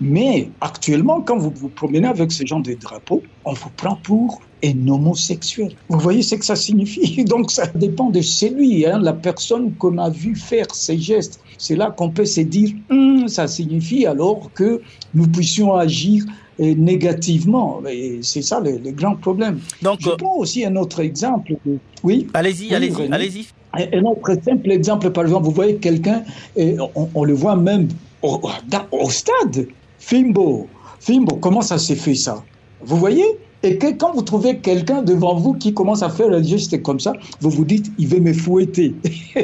Mais 0.00 0.48
actuellement, 0.60 1.20
quand 1.20 1.38
vous 1.38 1.52
vous 1.54 1.68
promenez 1.68 2.06
avec 2.06 2.32
ce 2.32 2.44
genre 2.46 2.62
de 2.62 2.74
drapeau, 2.74 3.22
on 3.44 3.52
vous 3.52 3.70
prend 3.76 3.96
pour 3.96 4.40
un 4.64 4.88
homosexuel. 4.88 5.74
Vous 5.88 5.98
voyez 5.98 6.22
ce 6.22 6.36
que 6.36 6.44
ça 6.44 6.56
signifie? 6.56 7.24
Donc 7.32 7.50
ça 7.50 7.66
dépend 7.74 8.10
de 8.10 8.20
celui, 8.20 8.86
hein, 8.86 9.00
la 9.00 9.12
personne 9.12 9.74
qu'on 9.74 9.98
a 9.98 10.10
vu 10.10 10.36
faire 10.36 10.66
ces 10.72 10.98
gestes. 10.98 11.40
C'est 11.58 11.76
là 11.76 11.90
qu'on 11.90 12.10
peut 12.10 12.24
se 12.24 12.40
dire, 12.40 12.70
hum, 12.90 13.28
ça 13.28 13.46
signifie 13.46 14.06
alors 14.06 14.50
que 14.54 14.80
nous 15.14 15.26
puissions 15.28 15.74
agir 15.74 16.24
négativement. 16.58 17.82
Et 17.88 18.20
c'est 18.22 18.42
ça 18.42 18.60
le, 18.60 18.78
le, 18.78 18.90
grand 18.92 19.16
problème. 19.16 19.60
Donc, 19.80 19.98
Je 20.00 20.10
prends 20.10 20.36
aussi 20.36 20.64
un 20.64 20.76
autre 20.76 21.00
exemple. 21.00 21.54
Oui? 22.02 22.26
Allez-y, 22.34 22.68
oui, 22.68 22.74
allez-y, 22.74 23.12
allez-y. 23.12 23.46
Un 23.74 24.02
autre 24.04 24.36
simple 24.44 24.70
exemple, 24.70 25.10
par 25.10 25.24
exemple, 25.24 25.46
vous 25.46 25.52
voyez 25.52 25.76
quelqu'un, 25.76 26.22
et 26.56 26.76
on, 26.94 27.08
on, 27.14 27.24
le 27.24 27.32
voit 27.32 27.56
même 27.56 27.88
au, 28.22 29.10
stade. 29.10 29.68
Fimbo, 29.98 30.68
Fimbo, 31.00 31.36
comment 31.36 31.62
ça 31.62 31.78
s'est 31.78 31.96
fait 31.96 32.14
ça? 32.14 32.42
Vous 32.80 32.96
voyez? 32.96 33.38
Et 33.62 33.78
que 33.78 33.92
quand 33.92 34.12
vous 34.12 34.22
trouvez 34.22 34.58
quelqu'un 34.58 35.02
devant 35.02 35.36
vous 35.36 35.54
qui 35.54 35.72
commence 35.72 36.02
à 36.02 36.10
faire 36.10 36.30
un 36.30 36.42
geste 36.42 36.82
comme 36.82 36.98
ça, 36.98 37.12
vous 37.40 37.50
vous 37.50 37.64
dites, 37.64 37.92
il 37.98 38.08
veut 38.08 38.18
me 38.18 38.32
fouetter. 38.32 38.94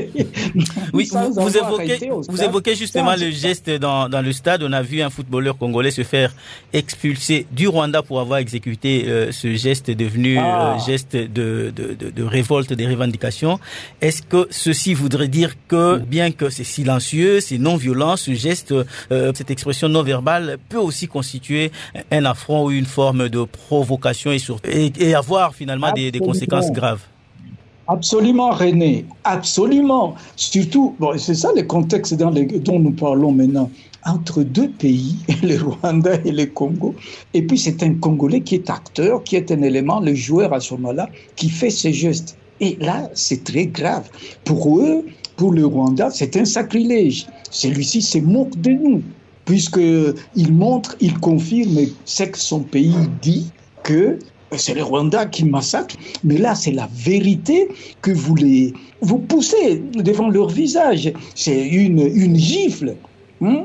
oui, 0.93 1.09
vous, 1.13 1.33
vous, 1.35 1.57
évoquez, 1.57 2.11
vous 2.29 2.43
évoquez 2.43 2.75
justement 2.75 3.15
le 3.15 3.31
geste 3.31 3.71
dans, 3.71 4.09
dans, 4.09 4.21
le 4.21 4.33
stade. 4.33 4.63
On 4.65 4.73
a 4.73 4.83
vu 4.83 5.03
un 5.03 5.11
footballeur 5.11 5.57
congolais 5.57 5.93
se 5.93 6.03
faire 6.03 6.35
expulser 6.73 7.47
du 7.53 7.69
Rwanda 7.69 8.03
pour 8.03 8.19
avoir 8.19 8.41
exécuté 8.41 9.05
euh, 9.07 9.31
ce 9.31 9.55
geste 9.55 9.91
devenu 9.91 10.39
ah. 10.39 10.75
euh, 10.75 10.79
geste 10.85 11.15
de, 11.15 11.73
de, 11.75 11.95
de, 11.95 12.11
de, 12.11 12.23
révolte, 12.25 12.73
des 12.73 12.89
revendications. 12.89 13.61
Est-ce 14.01 14.23
que 14.23 14.49
ceci 14.51 14.95
voudrait 14.95 15.29
dire 15.29 15.55
que, 15.69 15.99
bien 15.99 16.33
que 16.33 16.51
c'est 16.51 16.65
silencieux, 16.65 17.41
c'est 17.41 17.59
non 17.59 17.77
violent, 17.77 18.17
ce 18.17 18.35
geste, 18.35 18.73
euh, 19.13 19.33
cette 19.35 19.51
expression 19.51 19.89
non 19.89 20.03
verbale 20.03 20.59
peut 20.69 20.79
aussi 20.79 21.07
constituer 21.07 21.71
un 22.11 22.25
affront 22.25 22.65
ou 22.65 22.71
une 22.73 22.87
forme 22.87 23.29
de 23.29 23.45
provocation? 23.45 24.08
Et, 24.11 24.39
sur, 24.39 24.59
et, 24.65 24.93
et 24.99 25.15
avoir 25.15 25.55
finalement 25.55 25.93
des, 25.93 26.11
des, 26.11 26.19
conséquences 26.19 26.71
graves. 26.71 27.01
Absolument, 27.87 28.51
René, 28.51 29.07
absolument. 29.25 30.15
Surtout, 30.37 30.95
bon, 30.99 31.17
c'est 31.17 31.35
ça 31.35 31.51
le 31.57 31.63
contexte 31.63 32.15
dans 32.15 32.29
les, 32.29 32.45
dont 32.45 32.79
nous 32.79 32.93
parlons 32.93 33.33
maintenant, 33.33 33.71
entre 34.05 34.43
deux 34.43 34.69
pays, 34.69 35.17
le 35.43 35.57
Rwanda 35.57 36.17
et 36.25 36.33
le 36.33 36.47
Congo. 36.47 36.95
Et 37.33 37.43
puis 37.43 37.59
c'est 37.59 37.83
un 37.83 37.95
Congolais 37.95 38.43
qui 38.43 38.57
est 38.57 38.69
acteur, 38.69 39.25
qui 39.25 39.37
est 39.37 39.51
un 39.51 39.63
élément, 39.63 40.01
le 40.01 40.15
joueur 40.15 40.53
à 40.53 40.61
ce 40.61 40.75
moment-là, 40.75 41.09
qui 41.37 41.49
fait 41.49 41.71
ces 41.71 41.93
gestes. 41.95 42.37
Et 42.61 42.77
là, 42.81 43.09
c'est 43.15 43.45
très 43.45 43.67
grave. 43.67 44.09
Pour 44.45 44.81
eux, 44.81 45.07
pour 45.37 45.53
le 45.53 45.65
Rwanda, 45.65 46.11
c'est 46.11 46.37
un 46.37 46.45
sacrilège. 46.45 47.27
Celui-ci 47.51 48.03
se 48.03 48.19
moque 48.19 48.61
de 48.61 48.71
nous, 48.71 49.03
puisqu'il 49.45 50.53
montre, 50.53 50.97
il 51.01 51.19
confirme 51.21 51.79
ce 52.05 52.25
que 52.25 52.39
son 52.39 52.61
pays 52.61 52.93
dit 53.23 53.51
que 53.89 54.19
c'est 54.57 54.75
le 54.75 54.83
Rwanda 54.83 55.25
qui 55.25 55.45
massacre, 55.45 55.97
mais 56.23 56.37
là 56.37 56.55
c'est 56.55 56.73
la 56.73 56.89
vérité 56.95 57.69
que 58.03 58.11
vous 58.11 58.35
les 58.35 58.75
vous 59.01 59.19
poussez 59.19 59.83
devant 59.95 60.29
leur 60.29 60.49
visage. 60.49 61.11
C'est 61.35 61.67
une, 61.67 62.01
une 62.01 62.37
gifle. 62.37 62.97
Hein? 63.41 63.65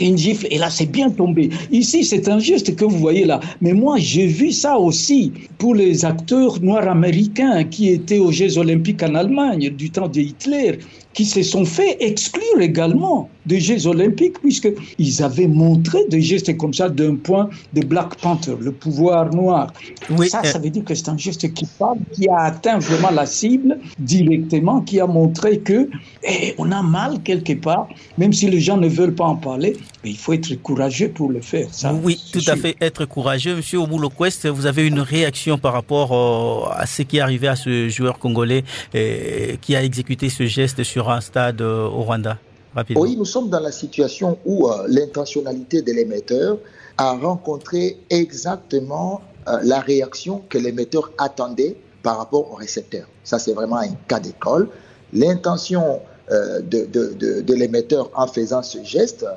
une 0.00 0.16
gifle, 0.16 0.46
et 0.50 0.58
là 0.58 0.70
c'est 0.70 0.86
bien 0.86 1.10
tombé. 1.10 1.50
Ici 1.70 2.04
c'est 2.04 2.28
un 2.28 2.38
geste 2.38 2.74
que 2.74 2.84
vous 2.84 2.98
voyez 2.98 3.24
là, 3.24 3.40
mais 3.60 3.72
moi 3.72 3.96
j'ai 3.98 4.26
vu 4.26 4.50
ça 4.52 4.78
aussi 4.78 5.32
pour 5.58 5.74
les 5.74 6.04
acteurs 6.04 6.60
noirs 6.60 6.88
américains 6.88 7.64
qui 7.64 7.90
étaient 7.90 8.18
aux 8.18 8.32
Jeux 8.32 8.58
olympiques 8.58 9.02
en 9.02 9.14
Allemagne 9.14 9.70
du 9.70 9.90
temps 9.90 10.08
de 10.08 10.20
Hitler, 10.20 10.78
qui 11.12 11.24
se 11.24 11.42
sont 11.42 11.64
fait 11.64 11.96
exclure 12.00 12.60
également 12.60 13.28
des 13.44 13.60
Jeux 13.60 13.86
olympiques 13.88 14.38
puisqu'ils 14.40 15.22
avaient 15.22 15.48
montré 15.48 15.98
des 16.08 16.20
gestes 16.20 16.56
comme 16.56 16.72
ça 16.72 16.88
d'un 16.88 17.16
point 17.16 17.48
de 17.72 17.80
Black 17.84 18.14
Panther, 18.16 18.54
le 18.60 18.70
pouvoir 18.70 19.34
noir. 19.34 19.72
Oui, 20.10 20.28
ça, 20.28 20.44
ça 20.44 20.58
veut 20.58 20.70
dire 20.70 20.84
que 20.84 20.94
c'est 20.94 21.08
un 21.08 21.18
geste 21.18 21.52
qui 21.54 21.66
parle, 21.78 21.98
qui 22.12 22.28
a 22.28 22.38
atteint 22.42 22.78
vraiment 22.78 23.10
la 23.10 23.26
cible 23.26 23.78
directement, 23.98 24.80
qui 24.82 25.00
a 25.00 25.06
montré 25.06 25.58
que 25.58 25.88
eh, 26.22 26.54
on 26.58 26.70
a 26.70 26.82
mal 26.82 27.20
quelque 27.24 27.54
part, 27.54 27.88
même 28.16 28.32
si 28.32 28.48
les 28.48 28.60
gens 28.60 28.76
ne 28.76 28.88
veulent 28.88 29.14
pas 29.14 29.26
en 29.26 29.36
parler, 29.36 29.76
il 30.04 30.16
faut 30.16 30.32
être 30.32 30.54
courageux 30.62 31.10
pour 31.10 31.30
le 31.30 31.40
faire. 31.40 31.68
Ça, 31.72 31.92
oui, 31.92 32.20
tout 32.32 32.40
sûr. 32.40 32.52
à 32.52 32.56
fait, 32.56 32.76
être 32.80 33.04
courageux. 33.04 33.56
Monsieur 33.56 33.78
Obulo 33.78 34.10
Quest, 34.10 34.46
vous 34.46 34.66
avez 34.66 34.86
une 34.86 35.00
réaction 35.00 35.58
par 35.58 35.72
rapport 35.72 36.12
euh, 36.12 36.70
à 36.72 36.86
ce 36.86 37.02
qui 37.02 37.18
est 37.18 37.20
arrivé 37.20 37.48
à 37.48 37.56
ce 37.56 37.88
joueur 37.88 38.18
congolais 38.18 38.64
eh, 38.94 39.58
qui 39.60 39.74
a 39.74 39.82
exécuté 39.82 40.28
ce 40.28 40.46
geste 40.46 40.82
sur 40.84 41.10
un 41.10 41.20
stade 41.20 41.60
euh, 41.60 41.86
au 41.86 42.02
Rwanda? 42.02 42.38
Rapidement. 42.74 43.02
Oui, 43.02 43.16
nous 43.16 43.24
sommes 43.24 43.48
dans 43.48 43.60
la 43.60 43.72
situation 43.72 44.38
où 44.44 44.68
euh, 44.68 44.84
l'intentionnalité 44.88 45.82
de 45.82 45.92
l'émetteur 45.92 46.58
a 46.96 47.12
rencontré 47.12 47.98
exactement 48.10 49.22
euh, 49.48 49.58
la 49.62 49.80
réaction 49.80 50.42
que 50.48 50.58
l'émetteur 50.58 51.10
attendait 51.18 51.76
par 52.02 52.18
rapport 52.18 52.52
au 52.52 52.54
récepteur. 52.54 53.06
Ça, 53.24 53.38
c'est 53.38 53.52
vraiment 53.52 53.78
un 53.78 53.94
cas 54.06 54.20
d'école. 54.20 54.68
L'intention 55.12 56.00
euh, 56.30 56.60
de, 56.60 56.84
de, 56.84 57.40
de, 57.40 57.54
l'émetteur 57.54 58.10
en 58.14 58.26
faisant 58.26 58.62
ce 58.62 58.84
geste 58.84 59.22
euh, 59.22 59.34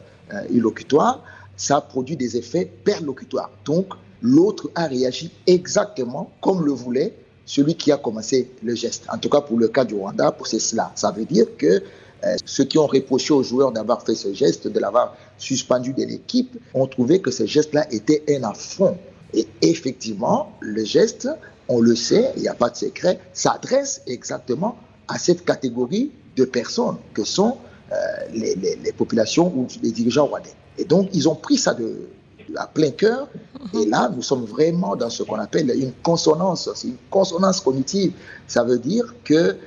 illocutoire, 0.49 1.23
ça 1.57 1.81
produit 1.81 2.15
des 2.15 2.37
effets 2.37 2.65
perlocutoires. 2.65 3.51
Donc, 3.65 3.93
l'autre 4.21 4.69
a 4.75 4.87
réagi 4.87 5.31
exactement 5.47 6.31
comme 6.41 6.65
le 6.65 6.71
voulait 6.71 7.13
celui 7.45 7.75
qui 7.75 7.91
a 7.91 7.97
commencé 7.97 8.49
le 8.63 8.75
geste. 8.75 9.05
En 9.11 9.17
tout 9.17 9.29
cas, 9.29 9.41
pour 9.41 9.59
le 9.59 9.67
cas 9.67 9.83
du 9.83 9.95
Rwanda, 9.95 10.35
c'est 10.45 10.59
cela. 10.59 10.91
Ça 10.95 11.11
veut 11.11 11.25
dire 11.25 11.45
que 11.57 11.83
euh, 12.23 12.35
ceux 12.45 12.63
qui 12.65 12.77
ont 12.77 12.87
reproché 12.87 13.33
aux 13.33 13.43
joueurs 13.43 13.71
d'avoir 13.71 14.03
fait 14.03 14.15
ce 14.15 14.33
geste, 14.33 14.67
de 14.67 14.79
l'avoir 14.79 15.15
suspendu 15.37 15.93
de 15.93 16.03
l'équipe, 16.03 16.57
ont 16.73 16.87
trouvé 16.87 17.19
que 17.19 17.31
ce 17.31 17.45
geste-là 17.45 17.87
était 17.91 18.23
un 18.29 18.43
affront. 18.43 18.97
Et 19.33 19.47
effectivement, 19.61 20.51
le 20.59 20.83
geste, 20.85 21.27
on 21.67 21.79
le 21.79 21.95
sait, 21.95 22.31
il 22.35 22.43
n'y 22.43 22.47
a 22.47 22.53
pas 22.53 22.69
de 22.69 22.75
secret, 22.75 23.19
s'adresse 23.33 24.01
exactement 24.07 24.77
à 25.07 25.17
cette 25.17 25.43
catégorie 25.45 26.11
de 26.35 26.45
personnes 26.45 26.97
que 27.13 27.23
sont 27.23 27.57
euh, 27.91 27.95
les, 28.33 28.93
populations 28.93 29.47
ou 29.55 29.67
les 29.81 29.91
dirigeants 29.91 30.25
rwandais. 30.25 30.53
Et 30.77 30.85
donc, 30.85 31.09
ils 31.13 31.27
ont 31.27 31.35
pris 31.35 31.57
ça 31.57 31.73
de, 31.73 32.07
à 32.55 32.67
plein 32.67 32.91
cœur. 32.91 33.27
Et 33.73 33.85
là, 33.85 34.09
nous 34.15 34.21
sommes 34.21 34.45
vraiment 34.45 34.95
dans 34.95 35.09
ce 35.09 35.23
qu'on 35.23 35.35
appelle 35.35 35.69
une 35.71 35.91
consonance. 36.03 36.69
C'est 36.75 36.87
une 36.89 36.97
consonance 37.09 37.59
cognitive. 37.59 38.13
Ça 38.47 38.63
veut 38.63 38.79
dire 38.79 39.13
que 39.23 39.57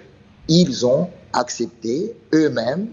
ils 0.49 0.87
ont 0.87 1.09
accepté 1.33 2.15
eux-mêmes 2.33 2.89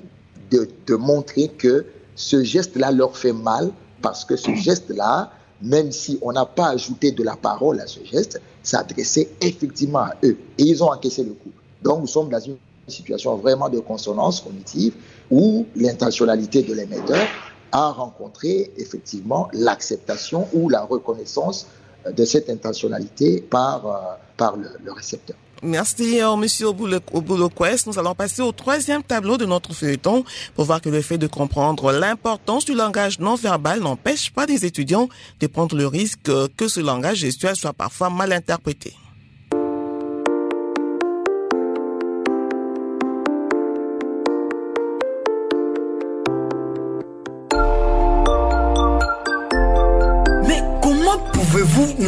de, 0.49 0.67
de, 0.87 0.95
montrer 0.95 1.49
que 1.49 1.85
ce 2.15 2.43
geste-là 2.43 2.91
leur 2.91 3.15
fait 3.17 3.33
mal 3.33 3.71
parce 4.01 4.25
que 4.25 4.35
ce 4.35 4.53
geste-là, 4.55 5.31
même 5.61 5.91
si 5.91 6.17
on 6.21 6.31
n'a 6.31 6.45
pas 6.45 6.69
ajouté 6.69 7.11
de 7.11 7.23
la 7.23 7.35
parole 7.35 7.79
à 7.79 7.87
ce 7.87 8.03
geste, 8.03 8.41
s'adressait 8.63 9.29
effectivement 9.41 9.99
à 9.99 10.15
eux. 10.23 10.37
Et 10.57 10.63
ils 10.63 10.83
ont 10.83 10.91
encaissé 10.91 11.23
le 11.23 11.33
coup. 11.33 11.51
Donc 11.83 12.01
nous 12.01 12.07
sommes 12.07 12.29
dans 12.29 12.39
une 12.87 12.93
situation 12.93 13.35
vraiment 13.35 13.69
de 13.69 13.79
consonance 13.79 14.41
cognitive 14.41 14.93
où 15.29 15.65
l'intentionnalité 15.75 16.63
de 16.63 16.73
l'émetteur 16.73 17.27
a 17.71 17.91
rencontré 17.91 18.71
effectivement 18.77 19.47
l'acceptation 19.53 20.47
ou 20.53 20.69
la 20.69 20.83
reconnaissance 20.83 21.67
de 22.09 22.25
cette 22.25 22.49
intentionnalité 22.49 23.41
par, 23.41 23.85
euh, 23.85 23.99
par 24.35 24.55
le, 24.57 24.91
récepteur. 24.91 25.37
Merci, 25.63 26.19
euh, 26.19 26.35
Monsieur 26.35 26.67
Obuloquest. 26.67 27.85
Nous 27.85 27.99
allons 27.99 28.15
passer 28.15 28.41
au 28.41 28.51
troisième 28.51 29.03
tableau 29.03 29.37
de 29.37 29.45
notre 29.45 29.73
feuilleton 29.73 30.25
pour 30.55 30.65
voir 30.65 30.81
que 30.81 30.89
le 30.89 31.01
fait 31.01 31.19
de 31.19 31.27
comprendre 31.27 31.91
l'importance 31.91 32.65
du 32.65 32.73
langage 32.73 33.19
non 33.19 33.35
verbal 33.35 33.79
n'empêche 33.79 34.31
pas 34.31 34.47
des 34.47 34.65
étudiants 34.65 35.07
de 35.39 35.47
prendre 35.47 35.75
le 35.75 35.85
risque 35.85 36.31
que 36.57 36.67
ce 36.67 36.79
langage 36.79 37.17
gestuel 37.17 37.55
soit 37.55 37.73
parfois 37.73 38.09
mal 38.09 38.33
interprété. 38.33 38.95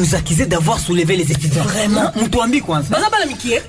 Nous 0.04 0.16
accuser 0.16 0.46
d'avoir 0.46 0.80
soulevé 0.80 1.16
les 1.16 1.32
étudiants 1.32 1.63
Vraiment 1.63 2.12
Moutoambi, 2.16 2.60
quoi. 2.60 2.82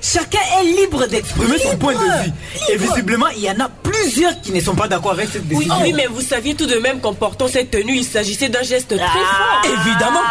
Chacun 0.01 0.39
est 0.59 0.81
libre 0.81 1.07
d'exprimer 1.07 1.57
son 1.57 1.77
point 1.77 1.93
de 1.93 1.99
vue. 1.99 2.31
Et 2.71 2.77
visiblement, 2.77 3.27
il 3.35 3.43
y 3.43 3.49
en 3.49 3.59
a 3.59 3.69
plusieurs 3.69 4.39
qui 4.41 4.51
ne 4.51 4.59
sont 4.59 4.75
pas 4.75 4.87
d'accord 4.87 5.13
avec 5.13 5.29
cette 5.31 5.47
décision. 5.47 5.75
Oui, 5.81 5.93
mais 5.93 6.07
vous 6.07 6.21
saviez 6.21 6.55
tout 6.55 6.65
de 6.65 6.75
même 6.75 6.99
qu'en 6.99 7.13
portant 7.13 7.47
cette 7.47 7.71
tenue, 7.71 7.97
il 7.97 8.03
s'agissait 8.03 8.49
d'un 8.49 8.63
geste 8.63 8.89
très 8.89 8.97
fort. 8.97 9.61
Évidemment, 9.63 10.23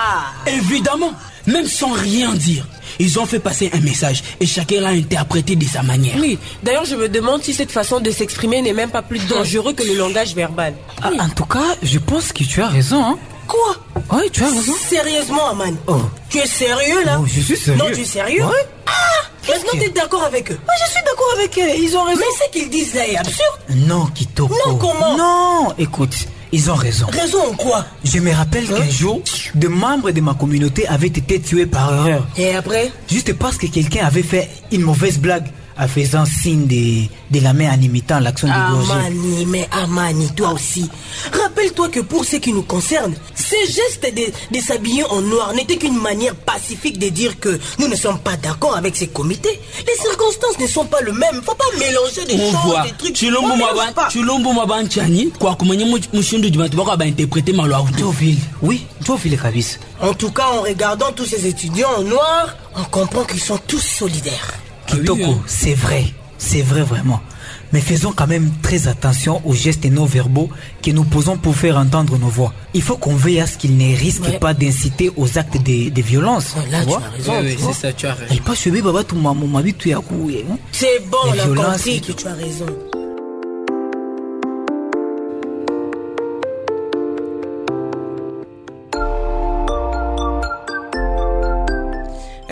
évidemment. 0.46 1.12
Même 1.46 1.66
sans 1.66 1.92
rien 1.92 2.32
dire. 2.32 2.66
Ils 2.98 3.18
ont 3.18 3.26
fait 3.26 3.38
passer 3.38 3.70
un 3.74 3.80
message 3.80 4.22
et 4.40 4.46
chacun 4.46 4.80
l'a 4.80 4.88
interprété 4.88 5.56
de 5.56 5.64
sa 5.66 5.82
manière. 5.82 6.16
Oui, 6.18 6.38
d'ailleurs 6.62 6.84
je 6.86 6.94
me 6.94 7.08
demande 7.08 7.42
si 7.42 7.52
cette 7.52 7.72
façon 7.72 8.00
de 8.00 8.10
s'exprimer 8.10 8.62
n'est 8.62 8.72
même 8.72 8.88
pas 8.90 9.02
plus 9.02 9.18
dangereux 9.26 9.74
que 9.74 9.82
le 9.82 9.94
langage 9.94 10.34
verbal. 10.34 10.74
Ah, 11.02 11.10
en 11.18 11.28
tout 11.28 11.44
cas, 11.44 11.76
je 11.82 11.98
pense 11.98 12.32
que 12.32 12.44
tu 12.44 12.62
as 12.62 12.68
raison. 12.68 13.04
Hein. 13.04 13.18
Quoi? 13.46 13.83
Oui, 14.12 14.30
tu 14.32 14.42
as 14.44 14.48
raison. 14.50 14.72
Sérieusement, 14.88 15.48
Aman 15.50 15.74
Oh. 15.86 16.00
Tu 16.28 16.38
es 16.38 16.46
sérieux 16.46 17.04
là 17.04 17.18
Oh, 17.20 17.26
je 17.26 17.40
suis 17.40 17.56
sérieux. 17.56 17.78
Non, 17.82 17.86
tu 17.94 18.00
es 18.00 18.04
sérieux 18.04 18.44
Ouais. 18.44 18.66
Ah 18.86 18.90
Maintenant, 19.46 19.72
tu 19.74 19.82
es 19.84 19.90
d'accord 19.90 20.24
avec 20.24 20.50
eux 20.52 20.58
Oui, 20.60 20.74
je 20.86 20.90
suis 20.92 21.02
d'accord 21.04 21.34
avec 21.36 21.58
eux. 21.58 21.78
Ils 21.82 21.96
ont 21.96 22.04
raison. 22.04 22.20
Mais 22.20 22.44
ce 22.46 22.50
qu'ils 22.50 22.70
disent 22.70 22.94
là 22.94 23.06
est 23.08 23.16
absurde. 23.16 23.58
Non, 23.70 24.06
Kitoko. 24.06 24.54
Non, 24.66 24.76
comment 24.76 25.16
Non, 25.16 25.74
écoute, 25.78 26.14
ils 26.52 26.70
ont 26.70 26.74
raison. 26.74 27.06
Raison 27.12 27.50
en 27.50 27.54
quoi 27.54 27.84
Je 28.04 28.18
me 28.20 28.32
rappelle 28.32 28.66
qu'un 28.66 28.88
jour, 28.88 29.20
des 29.54 29.68
membres 29.68 30.10
de 30.12 30.20
ma 30.22 30.32
communauté 30.34 30.86
avaient 30.88 31.08
été 31.08 31.40
tués 31.40 31.66
par 31.66 31.92
erreur. 32.06 32.26
Et 32.38 32.54
après 32.56 32.90
Juste 33.10 33.34
parce 33.34 33.56
que 33.58 33.66
quelqu'un 33.66 34.06
avait 34.06 34.22
fait 34.22 34.48
une 34.72 34.82
mauvaise 34.82 35.18
blague 35.18 35.46
en 35.78 35.88
faisant 35.88 36.24
signe 36.24 36.66
de, 36.66 37.06
de 37.36 37.42
la 37.42 37.52
main 37.52 37.72
en 37.76 37.80
imitant 37.80 38.20
l'action 38.20 38.48
du 38.48 38.54
gorgé. 38.72 38.92
Amani, 38.92 39.46
mais 39.46 39.68
Amani, 39.72 40.28
toi 40.36 40.52
aussi. 40.52 40.88
Rappelle-toi 41.32 41.88
que 41.88 42.00
pour 42.00 42.24
ce 42.24 42.36
qui 42.36 42.52
nous 42.52 42.62
concerne, 42.62 43.14
ce 43.34 43.56
geste 43.66 44.14
de, 44.14 44.56
de 44.56 44.62
s'habiller 44.62 45.04
en 45.04 45.20
noir 45.20 45.52
n'était 45.54 45.76
qu'une 45.76 46.00
manière 46.00 46.34
pacifique 46.34 46.98
de 46.98 47.08
dire 47.08 47.38
que 47.40 47.58
nous 47.78 47.88
ne 47.88 47.96
sommes 47.96 48.18
pas 48.20 48.36
d'accord 48.36 48.76
avec 48.76 48.94
ces 48.96 49.08
comités. 49.08 49.60
Les 49.86 50.02
circonstances 50.02 50.58
ne 50.60 50.66
sont 50.66 50.84
pas 50.84 51.00
les 51.02 51.12
mêmes. 51.12 51.42
Faut 51.44 51.54
pas 51.54 51.64
mélanger 51.78 52.24
des 52.26 52.36
choses, 52.38 52.82
des 52.84 52.92
trucs. 52.96 53.16
chilombo 53.16 53.54
pas. 53.94 54.08
chilombo 54.10 54.50
dibantu 56.54 56.76
bako 56.76 56.96
bainterprete 56.96 57.52
malo 57.52 57.76
auto 57.76 57.92
Deauville, 57.96 58.38
oui, 58.62 58.86
Deauville 59.04 59.36
kabisa. 59.38 59.78
En 60.00 60.14
tout 60.14 60.30
cas, 60.30 60.46
en 60.58 60.62
regardant 60.62 61.12
tous 61.12 61.26
ces 61.26 61.46
étudiants 61.46 61.88
en 61.98 62.02
noir, 62.02 62.56
on 62.76 62.84
comprend 62.84 63.24
qu'ils 63.24 63.40
sont 63.40 63.58
tous 63.66 63.80
solidaires. 63.80 64.54
Kitoko, 64.86 65.14
oui, 65.18 65.24
hein. 65.30 65.42
c'est 65.46 65.74
vrai, 65.74 66.04
c'est 66.38 66.62
vrai 66.62 66.82
vraiment. 66.82 67.20
Mais 67.72 67.80
faisons 67.80 68.12
quand 68.12 68.26
même 68.28 68.50
très 68.62 68.86
attention 68.86 69.40
aux 69.44 69.52
gestes 69.54 69.84
non 69.86 70.04
verbaux 70.04 70.48
que 70.80 70.90
nous 70.92 71.02
posons 71.04 71.36
pour 71.36 71.56
faire 71.56 71.76
entendre 71.76 72.16
nos 72.18 72.28
voix. 72.28 72.52
Il 72.72 72.82
faut 72.82 72.96
qu'on 72.96 73.16
veille 73.16 73.40
à 73.40 73.46
ce 73.48 73.58
qu'ils 73.58 73.76
ne 73.76 73.96
risquent 73.96 74.22
Ouais. 74.28 74.38
pas 74.38 74.54
d'inciter 74.54 75.10
aux 75.16 75.38
actes 75.38 75.56
de, 75.60 75.90
de 75.90 76.02
violence. 76.02 76.54
Ouais, 76.56 76.70
là, 76.70 76.78
tu 76.80 76.84
tu 76.86 76.90
vois 76.90 77.02
as 77.02 77.10
raison. 77.10 77.32
tu 77.56 77.56
vois. 77.62 77.72
ça, 77.74 77.92
tu 77.92 78.06
as 78.06 78.14
raison. 78.14 78.34
C'est 80.70 81.02
bon, 81.10 81.18
Les 81.32 81.40
on 81.40 81.42
a 81.42 81.44
violences 81.46 81.66
compris 81.76 81.96
et 81.96 82.00
que 82.00 82.12
tu 82.12 82.26
as 82.28 82.34
raison. 82.34 82.66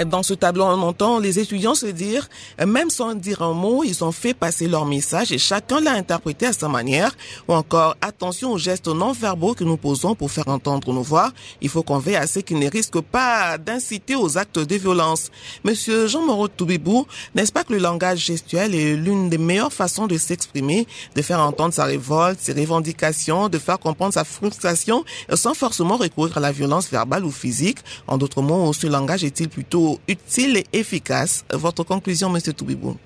Dans 0.06 0.22
ce 0.22 0.34
tableau, 0.34 0.64
on 0.64 0.82
entend 0.82 1.18
les 1.18 1.38
étudiants 1.38 1.74
se 1.74 1.86
dire, 1.86 2.28
euh, 2.60 2.66
même 2.66 2.90
sans 2.90 3.14
dire 3.14 3.42
un 3.42 3.52
mot, 3.52 3.84
ils 3.84 4.02
ont 4.02 4.12
fait 4.12 4.34
passer 4.34 4.66
leur 4.66 4.84
message 4.84 5.32
et 5.32 5.38
chacun 5.38 5.80
l'a 5.80 5.92
interprété 5.92 6.46
à 6.46 6.52
sa 6.52 6.68
manière. 6.68 7.12
Ou 7.48 7.52
encore, 7.52 7.96
attention 8.00 8.52
aux 8.52 8.58
gestes 8.58 8.88
non 8.88 9.12
verbaux 9.12 9.54
que 9.54 9.64
nous 9.64 9.76
posons 9.76 10.14
pour 10.14 10.30
faire 10.30 10.48
entendre 10.48 10.92
nos 10.92 11.02
voix. 11.02 11.30
Il 11.60 11.68
faut 11.68 11.82
qu'on 11.82 11.98
veille 11.98 12.16
à 12.16 12.26
ce 12.26 12.40
qu'ils 12.40 12.58
ne 12.58 12.68
risquent 12.68 13.00
pas 13.00 13.58
d'inciter 13.58 14.16
aux 14.16 14.38
actes 14.38 14.58
de 14.58 14.76
violence. 14.76 15.30
Monsieur 15.64 16.06
Jean 16.08 16.22
Moreau 16.22 16.48
Toubibou, 16.48 17.06
n'est-ce 17.34 17.52
pas 17.52 17.64
que 17.64 17.72
le 17.72 17.78
langage 17.78 18.20
gestuel 18.20 18.74
est 18.74 18.96
l'une 18.96 19.28
des 19.28 19.38
meilleures 19.38 19.72
façons 19.72 20.06
de 20.06 20.16
s'exprimer, 20.18 20.86
de 21.14 21.22
faire 21.22 21.40
entendre 21.40 21.74
sa 21.74 21.84
révolte, 21.84 22.40
ses 22.40 22.54
revendications, 22.54 23.48
de 23.48 23.58
faire 23.58 23.78
comprendre 23.78 24.14
sa 24.14 24.24
frustration, 24.24 25.04
sans 25.34 25.54
forcément 25.54 25.96
recourir 25.96 26.38
à 26.38 26.40
la 26.40 26.52
violence 26.52 26.90
verbale 26.90 27.24
ou 27.24 27.30
physique? 27.30 27.78
En 28.08 28.18
d'autres 28.18 28.42
mots, 28.42 28.72
ce 28.72 28.86
langage 28.86 29.24
est-il 29.24 29.48
plutôt 29.48 29.91
utile 30.08 30.58
et 30.58 30.66
efficace. 30.72 31.44
Votre 31.52 31.84
conclusion, 31.84 32.28
Monsieur 32.28 32.52
Toubibou? 32.52 32.96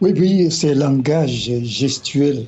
Oui, 0.00 0.12
oui, 0.16 0.50
ce 0.50 0.66
langage 0.66 1.50
gestuel 1.62 2.46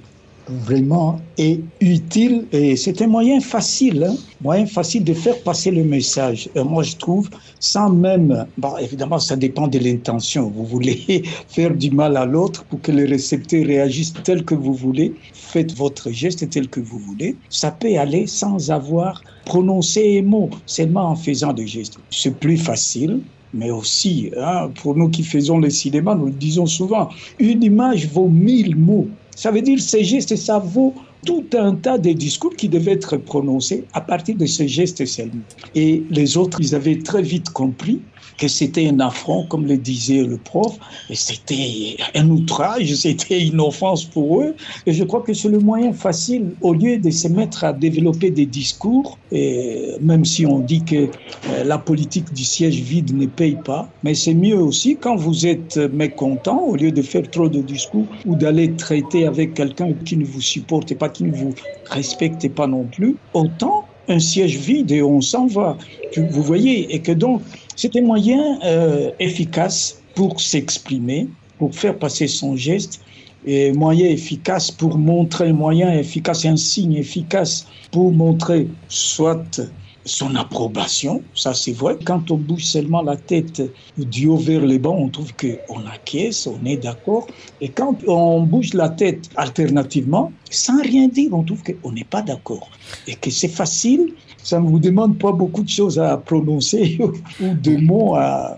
vraiment 0.48 1.20
est 1.36 1.60
utile 1.80 2.46
et 2.52 2.76
c'est 2.76 3.02
un 3.02 3.06
moyen 3.06 3.40
facile, 3.40 4.04
hein, 4.04 4.16
moyen 4.42 4.66
facile 4.66 5.04
de 5.04 5.12
faire 5.14 5.38
passer 5.42 5.70
le 5.70 5.84
message. 5.84 6.48
Moi, 6.54 6.82
je 6.82 6.96
trouve, 6.96 7.28
sans 7.60 7.90
même, 7.90 8.46
bon, 8.56 8.76
évidemment, 8.78 9.18
ça 9.18 9.36
dépend 9.36 9.68
de 9.68 9.78
l'intention. 9.78 10.50
Vous 10.54 10.64
voulez 10.64 11.22
faire 11.48 11.74
du 11.74 11.90
mal 11.90 12.16
à 12.16 12.24
l'autre 12.24 12.64
pour 12.64 12.80
que 12.80 12.92
le 12.92 13.04
récepteur 13.06 13.66
réagisse 13.66 14.12
tel 14.24 14.44
que 14.44 14.54
vous 14.54 14.74
voulez, 14.74 15.14
faites 15.32 15.74
votre 15.74 16.10
geste 16.10 16.48
tel 16.50 16.68
que 16.68 16.80
vous 16.80 16.98
voulez. 16.98 17.36
Ça 17.48 17.70
peut 17.70 17.98
aller 17.98 18.26
sans 18.26 18.70
avoir 18.70 19.22
prononcé 19.44 20.18
un 20.18 20.22
mot, 20.22 20.50
seulement 20.66 21.10
en 21.10 21.16
faisant 21.16 21.52
des 21.52 21.66
gestes. 21.66 21.98
C'est 22.10 22.38
plus 22.38 22.56
facile, 22.58 23.20
mais 23.54 23.70
aussi, 23.70 24.30
hein, 24.36 24.70
pour 24.82 24.96
nous 24.96 25.08
qui 25.08 25.22
faisons 25.22 25.58
le 25.58 25.70
cinéma, 25.70 26.14
nous 26.14 26.26
le 26.26 26.32
disons 26.32 26.66
souvent, 26.66 27.08
une 27.38 27.62
image 27.62 28.08
vaut 28.08 28.28
mille 28.28 28.76
mots. 28.76 29.08
Ça 29.34 29.50
veut 29.50 29.62
dire 29.62 29.80
ces 29.80 30.04
gestes, 30.04 30.36
ça 30.36 30.58
vaut 30.58 30.94
tout 31.24 31.44
un 31.56 31.74
tas 31.74 31.98
de 31.98 32.12
discours 32.12 32.54
qui 32.54 32.68
devaient 32.68 32.92
être 32.92 33.16
prononcés 33.16 33.84
à 33.92 34.00
partir 34.00 34.36
de 34.36 34.46
ce 34.46 34.66
geste 34.66 35.04
seulement. 35.06 35.42
Et 35.74 36.02
les 36.10 36.36
autres, 36.36 36.58
ils 36.60 36.74
avaient 36.74 36.98
très 36.98 37.22
vite 37.22 37.50
compris 37.50 38.00
que 38.38 38.48
c'était 38.48 38.88
un 38.88 39.00
affront, 39.00 39.44
comme 39.46 39.66
le 39.66 39.76
disait 39.76 40.22
le 40.22 40.38
prof, 40.38 40.78
et 41.10 41.14
c'était 41.14 41.96
un 42.14 42.30
outrage, 42.30 42.94
c'était 42.94 43.44
une 43.44 43.60
offense 43.60 44.04
pour 44.04 44.40
eux. 44.40 44.54
Et 44.86 44.92
je 44.92 45.04
crois 45.04 45.20
que 45.20 45.34
c'est 45.34 45.48
le 45.48 45.58
moyen 45.58 45.92
facile, 45.92 46.52
au 46.62 46.72
lieu 46.72 46.98
de 46.98 47.10
se 47.10 47.28
mettre 47.28 47.64
à 47.64 47.72
développer 47.72 48.30
des 48.30 48.46
discours, 48.46 49.18
et 49.32 49.94
même 50.00 50.24
si 50.24 50.46
on 50.46 50.60
dit 50.60 50.84
que 50.84 51.08
euh, 51.50 51.64
la 51.64 51.78
politique 51.78 52.32
du 52.32 52.44
siège 52.44 52.80
vide 52.80 53.14
ne 53.16 53.26
paye 53.26 53.58
pas, 53.64 53.90
mais 54.04 54.14
c'est 54.14 54.34
mieux 54.34 54.56
aussi 54.56 54.96
quand 54.96 55.16
vous 55.16 55.46
êtes 55.46 55.76
mécontent, 55.92 56.62
au 56.62 56.76
lieu 56.76 56.92
de 56.92 57.02
faire 57.02 57.28
trop 57.28 57.48
de 57.48 57.60
discours 57.60 58.06
ou 58.24 58.36
d'aller 58.36 58.72
traiter 58.72 59.26
avec 59.26 59.54
quelqu'un 59.54 59.92
qui 60.04 60.16
ne 60.16 60.24
vous 60.24 60.40
supporte 60.40 60.94
pas, 60.94 61.07
qui 61.08 61.24
ne 61.24 61.34
vous 61.34 61.54
respecte 61.86 62.48
pas 62.54 62.66
non 62.66 62.84
plus, 62.84 63.16
autant 63.34 63.86
un 64.08 64.18
siège 64.18 64.56
vide 64.58 64.90
et 64.90 65.02
on 65.02 65.20
s'en 65.20 65.46
va. 65.46 65.76
Vous 66.16 66.42
voyez, 66.42 66.94
et 66.94 67.00
que 67.00 67.12
donc 67.12 67.42
c'était 67.76 68.00
moyen 68.00 68.58
euh, 68.64 69.10
efficace 69.18 70.02
pour 70.14 70.40
s'exprimer, 70.40 71.28
pour 71.58 71.74
faire 71.74 71.98
passer 71.98 72.26
son 72.26 72.56
geste, 72.56 73.00
et 73.46 73.72
moyen 73.72 74.08
efficace 74.08 74.70
pour 74.70 74.98
montrer, 74.98 75.52
moyen 75.52 75.92
efficace, 75.92 76.44
un 76.44 76.56
signe 76.56 76.94
efficace 76.94 77.66
pour 77.92 78.12
montrer 78.12 78.68
soit 78.88 79.60
son 80.08 80.34
approbation, 80.34 81.22
ça 81.34 81.54
c'est 81.54 81.72
vrai. 81.72 81.96
Quand 82.04 82.30
on 82.30 82.36
bouge 82.36 82.64
seulement 82.64 83.02
la 83.02 83.16
tête 83.16 83.62
du 83.96 84.26
haut 84.26 84.36
vers 84.36 84.64
le 84.64 84.78
bas, 84.78 84.90
on 84.90 85.08
trouve 85.08 85.32
qu'on 85.34 85.86
acquiesce, 85.86 86.46
on 86.46 86.64
est 86.66 86.76
d'accord. 86.76 87.26
Et 87.60 87.68
quand 87.68 87.96
on 88.06 88.42
bouge 88.42 88.74
la 88.74 88.88
tête 88.88 89.30
alternativement, 89.36 90.32
sans 90.50 90.80
rien 90.82 91.08
dire, 91.08 91.32
on 91.32 91.42
trouve 91.42 91.62
qu'on 91.62 91.92
n'est 91.92 92.04
pas 92.04 92.22
d'accord. 92.22 92.70
Et 93.06 93.14
que 93.14 93.30
c'est 93.30 93.48
facile 93.48 94.14
ça 94.48 94.60
ne 94.60 94.66
vous 94.66 94.78
demande 94.78 95.18
pas 95.18 95.32
beaucoup 95.32 95.62
de 95.62 95.68
choses 95.68 95.98
à 95.98 96.16
prononcer 96.16 96.98
ou 97.40 97.54
de 97.54 97.76
mots 97.76 98.14
à, 98.14 98.56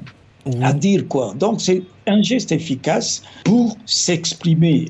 à 0.63 0.73
dire 0.73 1.09
quoi. 1.09 1.35
Donc 1.37 1.61
c'est 1.61 1.83
un 2.07 2.23
geste 2.23 2.53
efficace 2.53 3.23
pour 3.45 3.77
s'exprimer, 3.87 4.87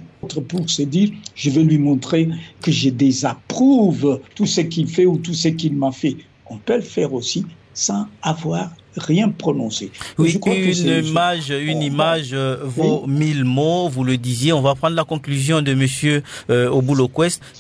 pour 0.49 0.69
se 0.69 0.83
dire 0.83 1.11
je 1.35 1.51
vais 1.51 1.63
lui 1.63 1.79
montrer 1.79 2.29
que 2.61 2.71
je 2.71 2.91
désapprouve 2.91 4.21
tout 4.35 4.47
ce 4.47 4.61
qu'il 4.61 4.89
fait 4.89 5.07
ou 5.07 5.17
tout 5.17 5.35
ce 5.35 5.49
qu'il 5.49 5.75
m'a 5.75 5.93
fait. 5.93 6.17
On 6.51 6.59
peut 6.59 6.77
le 6.77 6.83
faire 6.83 7.15
aussi 7.15 7.47
sans 7.75 8.07
avoir 8.23 8.73
rien 8.97 9.29
prononcé. 9.29 9.91
Oui, 10.19 10.39
une 10.47 11.07
image, 11.07 11.51
une 11.51 11.83
image 11.83 12.31
euh, 12.33 12.59
vaut 12.63 13.07
mille 13.07 13.45
mots. 13.45 13.89
Vous 13.89 14.05
le 14.05 14.17
disiez. 14.17 14.53
On 14.53 14.63
va 14.63 14.75
prendre 14.75 14.97
la 14.97 15.05
conclusion 15.05 15.63
de 15.63 15.75
Monsieur 15.75 16.23
euh, 16.51 16.71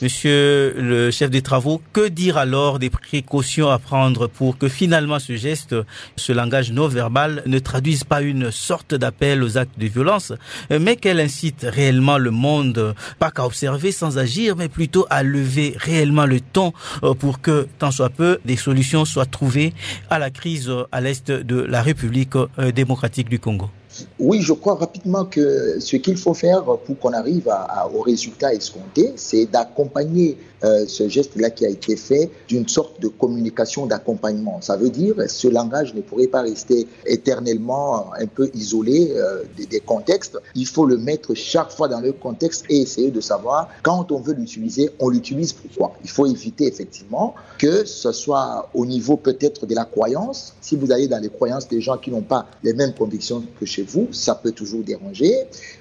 Monsieur 0.02 0.74
le 0.76 1.10
chef 1.10 1.30
des 1.30 1.42
travaux. 1.42 1.80
Que 1.92 2.08
dire 2.08 2.36
alors 2.36 2.78
des 2.78 2.90
précautions 2.90 3.68
à 3.68 3.78
prendre 3.78 4.26
pour 4.26 4.58
que 4.58 4.68
finalement 4.68 5.18
ce 5.18 5.36
geste, 5.36 5.74
ce 6.16 6.32
langage 6.32 6.72
non 6.72 6.88
verbal, 6.88 7.42
ne 7.46 7.58
traduise 7.58 8.04
pas 8.04 8.22
une 8.22 8.50
sorte 8.50 8.94
d'appel 8.94 9.42
aux 9.42 9.58
actes 9.58 9.78
de 9.78 9.86
violence, 9.86 10.32
mais 10.70 10.96
qu'elle 10.96 11.20
incite 11.20 11.66
réellement 11.68 12.18
le 12.18 12.30
monde, 12.30 12.94
pas 13.18 13.30
qu'à 13.30 13.44
observer 13.44 13.92
sans 13.92 14.18
agir, 14.18 14.56
mais 14.56 14.68
plutôt 14.68 15.06
à 15.10 15.22
lever 15.22 15.74
réellement 15.76 16.26
le 16.26 16.40
ton 16.40 16.72
euh, 17.02 17.14
pour 17.14 17.40
que, 17.40 17.68
tant 17.78 17.90
soit 17.90 18.10
peu, 18.10 18.38
des 18.44 18.56
solutions 18.56 19.04
soient 19.04 19.26
trouvées 19.26 19.72
à 20.08 20.18
la 20.18 20.30
crise 20.30 20.70
à 20.92 21.00
l'est 21.00 21.29
de 21.30 21.60
la 21.60 21.82
République 21.82 22.36
euh, 22.36 22.72
démocratique 22.72 23.28
du 23.28 23.38
Congo 23.38 23.70
oui, 24.18 24.40
je 24.40 24.52
crois 24.52 24.74
rapidement 24.74 25.24
que 25.24 25.78
ce 25.80 25.96
qu'il 25.96 26.16
faut 26.16 26.34
faire 26.34 26.62
pour 26.64 26.98
qu'on 26.98 27.12
arrive 27.12 27.50
au 27.94 28.00
résultat 28.00 28.54
escompté, 28.54 29.12
c'est 29.16 29.46
d'accompagner 29.46 30.36
euh, 30.62 30.84
ce 30.86 31.08
geste-là 31.08 31.48
qui 31.48 31.64
a 31.64 31.70
été 31.70 31.96
fait 31.96 32.30
d'une 32.46 32.68
sorte 32.68 33.00
de 33.00 33.08
communication 33.08 33.86
d'accompagnement. 33.86 34.60
Ça 34.60 34.76
veut 34.76 34.90
dire 34.90 35.14
ce 35.26 35.48
langage 35.48 35.94
ne 35.94 36.02
pourrait 36.02 36.26
pas 36.26 36.42
rester 36.42 36.86
éternellement 37.06 38.12
un 38.12 38.26
peu 38.26 38.50
isolé 38.52 39.12
euh, 39.16 39.42
des, 39.56 39.64
des, 39.64 39.80
contextes. 39.80 40.38
Il 40.54 40.66
faut 40.66 40.84
le 40.84 40.98
mettre 40.98 41.34
chaque 41.34 41.70
fois 41.70 41.88
dans 41.88 42.00
le 42.00 42.12
contexte 42.12 42.66
et 42.68 42.82
essayer 42.82 43.10
de 43.10 43.22
savoir 43.22 43.70
quand 43.82 44.12
on 44.12 44.20
veut 44.20 44.34
l'utiliser, 44.34 44.90
on 44.98 45.08
l'utilise 45.08 45.54
pourquoi. 45.54 45.94
Il 46.04 46.10
faut 46.10 46.26
éviter 46.26 46.66
effectivement 46.66 47.34
que 47.56 47.86
ce 47.86 48.12
soit 48.12 48.68
au 48.74 48.84
niveau 48.84 49.16
peut-être 49.16 49.64
de 49.64 49.74
la 49.74 49.86
croyance. 49.86 50.54
Si 50.60 50.76
vous 50.76 50.92
allez 50.92 51.08
dans 51.08 51.22
les 51.22 51.30
croyances 51.30 51.68
des 51.68 51.80
gens 51.80 51.96
qui 51.96 52.10
n'ont 52.10 52.20
pas 52.20 52.46
les 52.62 52.74
mêmes 52.74 52.92
convictions 52.92 53.42
que 53.58 53.64
chez 53.64 53.82
vous, 53.82 53.89
ça 54.12 54.34
peut 54.34 54.52
toujours 54.52 54.82
déranger. 54.82 55.32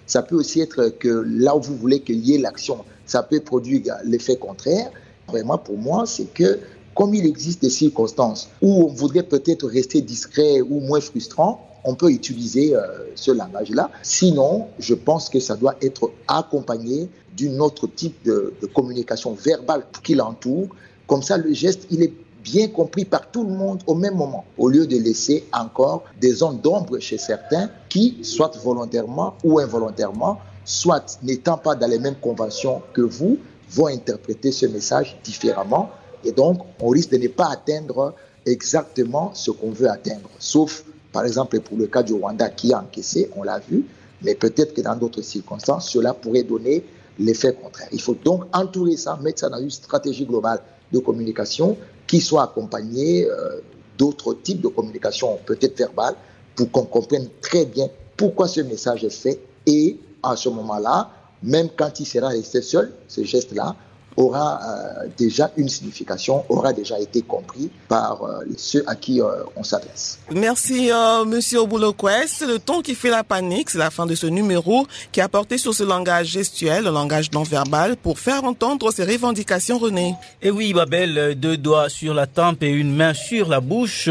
Ça 0.05 0.21
peut 0.21 0.35
aussi 0.35 0.61
être 0.61 0.89
que 0.99 1.23
là 1.27 1.55
où 1.55 1.61
vous 1.61 1.75
voulez 1.75 2.01
qu'il 2.01 2.19
y 2.19 2.35
ait 2.35 2.37
l'action, 2.37 2.83
ça 3.05 3.23
peut 3.23 3.39
produire 3.39 3.95
l'effet 4.03 4.37
contraire. 4.37 4.91
Vraiment, 5.27 5.57
pour 5.57 5.77
moi, 5.77 6.05
c'est 6.05 6.33
que 6.33 6.59
comme 6.95 7.13
il 7.13 7.25
existe 7.25 7.61
des 7.61 7.69
circonstances 7.69 8.49
où 8.61 8.83
on 8.83 8.87
voudrait 8.87 9.23
peut-être 9.23 9.67
rester 9.67 10.01
discret 10.01 10.61
ou 10.61 10.79
moins 10.79 10.99
frustrant, 10.99 11.65
on 11.83 11.95
peut 11.95 12.11
utiliser 12.11 12.75
euh, 12.75 12.81
ce 13.15 13.31
langage-là. 13.31 13.89
Sinon, 14.03 14.67
je 14.79 14.93
pense 14.93 15.29
que 15.29 15.39
ça 15.39 15.55
doit 15.55 15.75
être 15.81 16.11
accompagné 16.27 17.09
d'un 17.37 17.59
autre 17.59 17.87
type 17.87 18.21
de, 18.25 18.53
de 18.61 18.67
communication 18.67 19.33
verbale 19.33 19.85
qui 20.03 20.15
l'entoure. 20.15 20.67
Comme 21.07 21.23
ça, 21.23 21.37
le 21.37 21.53
geste, 21.53 21.87
il 21.89 22.03
est 22.03 22.13
bien 22.43 22.67
compris 22.67 23.05
par 23.05 23.29
tout 23.29 23.43
le 23.43 23.53
monde 23.53 23.81
au 23.87 23.95
même 23.95 24.15
moment, 24.15 24.45
au 24.57 24.69
lieu 24.69 24.87
de 24.87 24.97
laisser 24.97 25.45
encore 25.53 26.03
des 26.19 26.31
zones 26.31 26.59
d'ombre 26.59 26.99
chez 26.99 27.17
certains 27.17 27.69
qui, 27.89 28.17
soit 28.21 28.55
volontairement 28.57 29.35
ou 29.43 29.59
involontairement, 29.59 30.39
soit 30.65 31.19
n'étant 31.23 31.57
pas 31.57 31.75
dans 31.75 31.87
les 31.87 31.99
mêmes 31.99 32.19
conventions 32.21 32.81
que 32.93 33.01
vous, 33.01 33.37
vont 33.71 33.87
interpréter 33.87 34.51
ce 34.51 34.65
message 34.65 35.17
différemment. 35.23 35.89
Et 36.23 36.31
donc, 36.31 36.59
on 36.79 36.89
risque 36.89 37.11
de 37.11 37.17
ne 37.17 37.27
pas 37.27 37.49
atteindre 37.51 38.13
exactement 38.45 39.31
ce 39.33 39.51
qu'on 39.51 39.71
veut 39.71 39.89
atteindre. 39.89 40.29
Sauf, 40.39 40.83
par 41.11 41.25
exemple, 41.25 41.59
pour 41.61 41.77
le 41.77 41.87
cas 41.87 42.03
du 42.03 42.13
Rwanda 42.13 42.49
qui 42.49 42.73
a 42.73 42.79
encaissé, 42.79 43.29
on 43.35 43.43
l'a 43.43 43.59
vu, 43.59 43.85
mais 44.21 44.35
peut-être 44.35 44.73
que 44.73 44.81
dans 44.81 44.95
d'autres 44.95 45.21
circonstances, 45.21 45.89
cela 45.89 46.13
pourrait 46.13 46.43
donner 46.43 46.83
l'effet 47.17 47.53
contraire. 47.53 47.87
Il 47.91 48.01
faut 48.01 48.15
donc 48.23 48.43
entourer 48.53 48.97
ça, 48.97 49.17
mettre 49.21 49.39
ça 49.39 49.49
dans 49.49 49.59
une 49.59 49.69
stratégie 49.69 50.25
globale 50.25 50.61
de 50.91 50.99
communication 50.99 51.77
qui 52.09 52.19
soit 52.19 52.43
accompagné 52.43 53.29
euh, 53.29 53.61
d'autres 53.95 54.33
types 54.33 54.61
de 54.61 54.67
communication, 54.67 55.37
peut-être 55.45 55.77
verbale, 55.77 56.15
pour 56.55 56.71
qu'on 56.71 56.85
comprenne 56.85 57.29
très 57.39 57.65
bien 57.65 57.87
pourquoi 58.17 58.47
ce 58.47 58.61
message 58.61 59.03
est 59.03 59.11
fait. 59.11 59.39
Et 59.67 59.99
à 60.23 60.35
ce 60.35 60.49
moment-là, 60.49 61.11
même 61.43 61.69
quand 61.77 61.99
il 61.99 62.07
sera 62.07 62.29
resté 62.29 62.63
seul, 62.63 62.91
ce 63.07 63.23
geste-là, 63.23 63.75
aura 64.19 64.59
euh, 64.61 65.07
déjà 65.17 65.49
une 65.55 65.69
signification, 65.69 66.43
aura 66.49 66.73
déjà 66.73 66.99
été 66.99 67.21
compris 67.21 67.71
par 67.87 68.21
euh, 68.23 68.43
ceux 68.57 68.83
à 68.85 68.95
qui 68.95 69.21
euh, 69.21 69.43
on 69.55 69.63
s'adresse. 69.63 70.19
Merci, 70.31 70.91
Monsieur 71.25 71.61
Obulo 71.61 71.93
Quest. 71.93 72.45
Le 72.45 72.59
ton 72.59 72.81
qui 72.81 72.95
fait 72.95 73.09
la 73.09 73.23
panique, 73.23 73.69
c'est 73.69 73.77
la 73.77 73.89
fin 73.89 74.05
de 74.05 74.15
ce 74.15 74.27
numéro 74.27 74.85
qui 75.11 75.21
a 75.21 75.29
porté 75.29 75.57
sur 75.57 75.73
ce 75.73 75.83
langage 75.83 76.27
gestuel, 76.27 76.83
le 76.83 76.91
langage 76.91 77.31
non 77.31 77.43
verbal, 77.43 77.95
pour 77.95 78.19
faire 78.19 78.43
entendre 78.43 78.91
ses 78.91 79.05
revendications, 79.05 79.79
René. 79.79 80.15
Et 80.41 80.51
oui, 80.51 80.73
Babel, 80.73 81.35
deux 81.39 81.55
doigts 81.55 81.87
sur 81.87 82.13
la 82.13 82.27
tempe 82.27 82.61
et 82.63 82.69
une 82.69 82.93
main 82.93 83.13
sur 83.13 83.47
la 83.47 83.61
bouche 83.61 84.09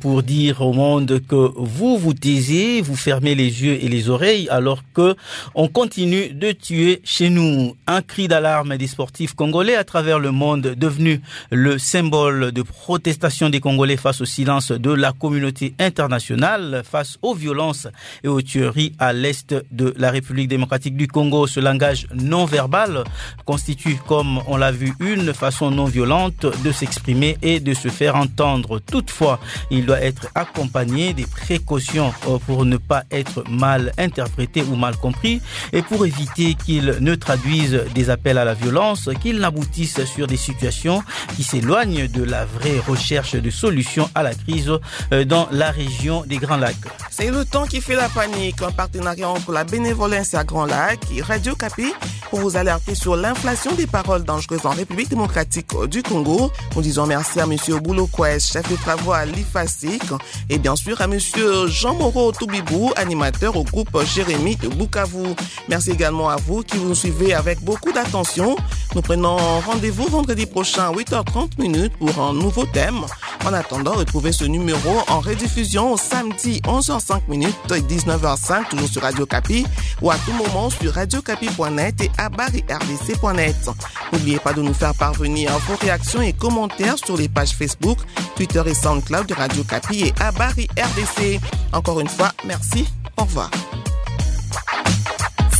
pour 0.00 0.22
dire 0.22 0.62
au 0.62 0.72
monde 0.72 1.20
que 1.28 1.50
vous 1.56 1.98
vous 1.98 2.14
taisez, 2.14 2.80
vous 2.80 2.96
fermez 2.96 3.34
les 3.34 3.62
yeux 3.62 3.74
et 3.84 3.88
les 3.88 4.08
oreilles 4.08 4.48
alors 4.48 4.80
que 4.94 5.14
on 5.54 5.68
continue 5.68 6.30
de 6.30 6.52
tuer 6.52 7.02
chez 7.04 7.28
nous. 7.28 7.74
Un 7.86 8.00
cri 8.00 8.26
d'alarme 8.26 8.76
des 8.78 8.86
sportifs 8.86 9.34
congolais 9.34 9.49
à 9.50 9.84
travers 9.84 10.20
le 10.20 10.30
monde, 10.30 10.62
devenu 10.76 11.20
le 11.50 11.76
symbole 11.76 12.52
de 12.52 12.62
protestation 12.62 13.50
des 13.50 13.58
Congolais 13.58 13.96
face 13.96 14.20
au 14.20 14.24
silence 14.24 14.70
de 14.70 14.92
la 14.92 15.12
communauté 15.12 15.74
internationale, 15.80 16.82
face 16.88 17.18
aux 17.20 17.34
violences 17.34 17.88
et 18.22 18.28
aux 18.28 18.40
tueries 18.42 18.92
à 18.98 19.12
l'est 19.12 19.54
de 19.72 19.92
la 19.98 20.12
République 20.12 20.48
démocratique 20.48 20.96
du 20.96 21.08
Congo. 21.08 21.48
Ce 21.48 21.58
langage 21.58 22.06
non 22.14 22.44
verbal 22.44 23.02
constitue, 23.44 23.98
comme 24.06 24.40
on 24.46 24.56
l'a 24.56 24.70
vu, 24.70 24.94
une 25.00 25.34
façon 25.34 25.70
non 25.72 25.86
violente 25.86 26.46
de 26.64 26.70
s'exprimer 26.70 27.36
et 27.42 27.58
de 27.58 27.74
se 27.74 27.88
faire 27.88 28.14
entendre. 28.14 28.78
Toutefois, 28.78 29.40
il 29.70 29.84
doit 29.84 30.00
être 30.00 30.28
accompagné 30.36 31.12
des 31.12 31.26
précautions 31.26 32.12
euh, 32.28 32.38
pour 32.46 32.64
ne 32.64 32.76
pas 32.76 33.02
être 33.10 33.42
mal 33.50 33.92
interprété 33.98 34.62
ou 34.62 34.76
mal 34.76 34.96
compris 34.96 35.40
et 35.72 35.82
pour 35.82 36.06
éviter 36.06 36.54
qu'il 36.54 36.96
ne 37.00 37.14
traduise 37.16 37.80
des 37.94 38.10
appels 38.10 38.38
à 38.38 38.44
la 38.44 38.54
violence, 38.54 39.08
n'aboutissent 39.38 40.04
sur 40.04 40.26
des 40.26 40.36
situations 40.36 41.02
qui 41.36 41.44
s'éloignent 41.44 42.08
de 42.08 42.24
la 42.24 42.44
vraie 42.44 42.78
recherche 42.78 43.34
de 43.34 43.50
solutions 43.50 44.10
à 44.14 44.22
la 44.22 44.34
crise 44.34 44.72
euh, 45.12 45.24
dans 45.24 45.48
la 45.52 45.70
région 45.70 46.24
des 46.26 46.38
Grands 46.38 46.56
Lacs. 46.56 46.76
C'est 47.10 47.30
le 47.30 47.44
temps 47.44 47.66
qui 47.66 47.80
fait 47.80 47.94
la 47.94 48.08
panique, 48.08 48.62
un 48.62 48.72
partenariat 48.72 49.28
entre 49.28 49.52
la 49.52 49.64
bénévolence 49.64 50.34
à 50.34 50.44
Grands 50.44 50.66
Lacs 50.66 51.10
et 51.14 51.22
Radio 51.22 51.54
Capi 51.54 51.92
pour 52.30 52.40
vous 52.40 52.56
alerter 52.56 52.94
sur 52.94 53.16
l'inflation 53.16 53.74
des 53.74 53.86
paroles 53.86 54.24
dangereuses 54.24 54.64
en 54.64 54.70
République 54.70 55.08
démocratique 55.08 55.68
du 55.88 56.02
Congo. 56.02 56.50
Nous 56.76 56.82
disons 56.82 57.06
merci 57.06 57.40
à 57.40 57.44
M. 57.44 57.56
Boulo 57.82 58.08
chef 58.38 58.68
de 58.70 58.76
travaux 58.76 59.12
à 59.12 59.24
l'IFASIC, 59.24 60.02
et 60.48 60.58
bien 60.58 60.76
sûr 60.76 61.00
à 61.00 61.04
M. 61.04 61.18
Jean 61.66 61.94
Moreau 61.94 62.32
Toubibou, 62.32 62.92
animateur 62.96 63.56
au 63.56 63.64
groupe 63.64 63.96
Jérémy 64.04 64.56
de 64.56 64.68
Bukavu. 64.68 65.34
Merci 65.68 65.90
également 65.90 66.28
à 66.28 66.36
vous 66.36 66.62
qui 66.62 66.76
vous 66.76 66.94
suivez 66.94 67.34
avec 67.34 67.60
beaucoup 67.62 67.92
d'attention. 67.92 68.56
Nous 68.94 69.02
prenons 69.02 69.36
rendez-vous 69.36 70.08
vendredi 70.08 70.46
prochain 70.46 70.88
à 70.88 70.92
8h30 70.92 71.60
minutes 71.60 71.92
pour 71.98 72.18
un 72.18 72.32
nouveau 72.32 72.64
thème. 72.64 73.00
En 73.44 73.52
attendant, 73.52 73.92
retrouvez 73.92 74.32
ce 74.32 74.44
numéro 74.44 74.98
en 75.08 75.20
rediffusion 75.20 75.96
samedi 75.96 76.60
11h05 76.64 77.20
minutes 77.28 77.54
et 77.74 77.80
19h05 77.80 78.68
toujours 78.68 78.88
sur 78.88 79.02
Radio 79.02 79.26
Capi 79.26 79.64
ou 80.02 80.10
à 80.10 80.16
tout 80.16 80.32
moment 80.32 80.70
sur 80.70 80.92
radiocapi.net 80.92 82.02
et 82.02 82.10
à 82.18 82.28
barryrdc.net. 82.28 83.70
N'oubliez 84.12 84.38
pas 84.40 84.52
de 84.52 84.62
nous 84.62 84.74
faire 84.74 84.94
parvenir 84.94 85.56
vos 85.68 85.76
réactions 85.76 86.22
et 86.22 86.32
commentaires 86.32 86.98
sur 86.98 87.16
les 87.16 87.28
pages 87.28 87.52
Facebook, 87.52 87.98
Twitter 88.34 88.62
et 88.66 88.74
SoundCloud 88.74 89.26
de 89.26 89.34
Radio 89.34 89.62
Capi 89.62 90.06
et 90.06 90.14
à 90.20 90.30
RDC. 90.30 91.40
Encore 91.72 92.00
une 92.00 92.08
fois, 92.08 92.32
merci. 92.44 92.86
Au 93.16 93.22
revoir. 93.22 93.50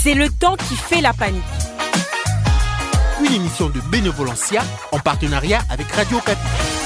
C'est 0.03 0.15
le 0.15 0.29
temps 0.31 0.57
qui 0.57 0.75
fait 0.75 1.01
la 1.01 1.13
panique. 1.13 1.60
Une 3.23 3.35
émission 3.35 3.69
de 3.69 3.81
Bénévolencia 3.91 4.63
en 4.93 4.99
partenariat 4.99 5.61
avec 5.69 5.91
Radio 5.93 6.19
Capi. 6.25 6.80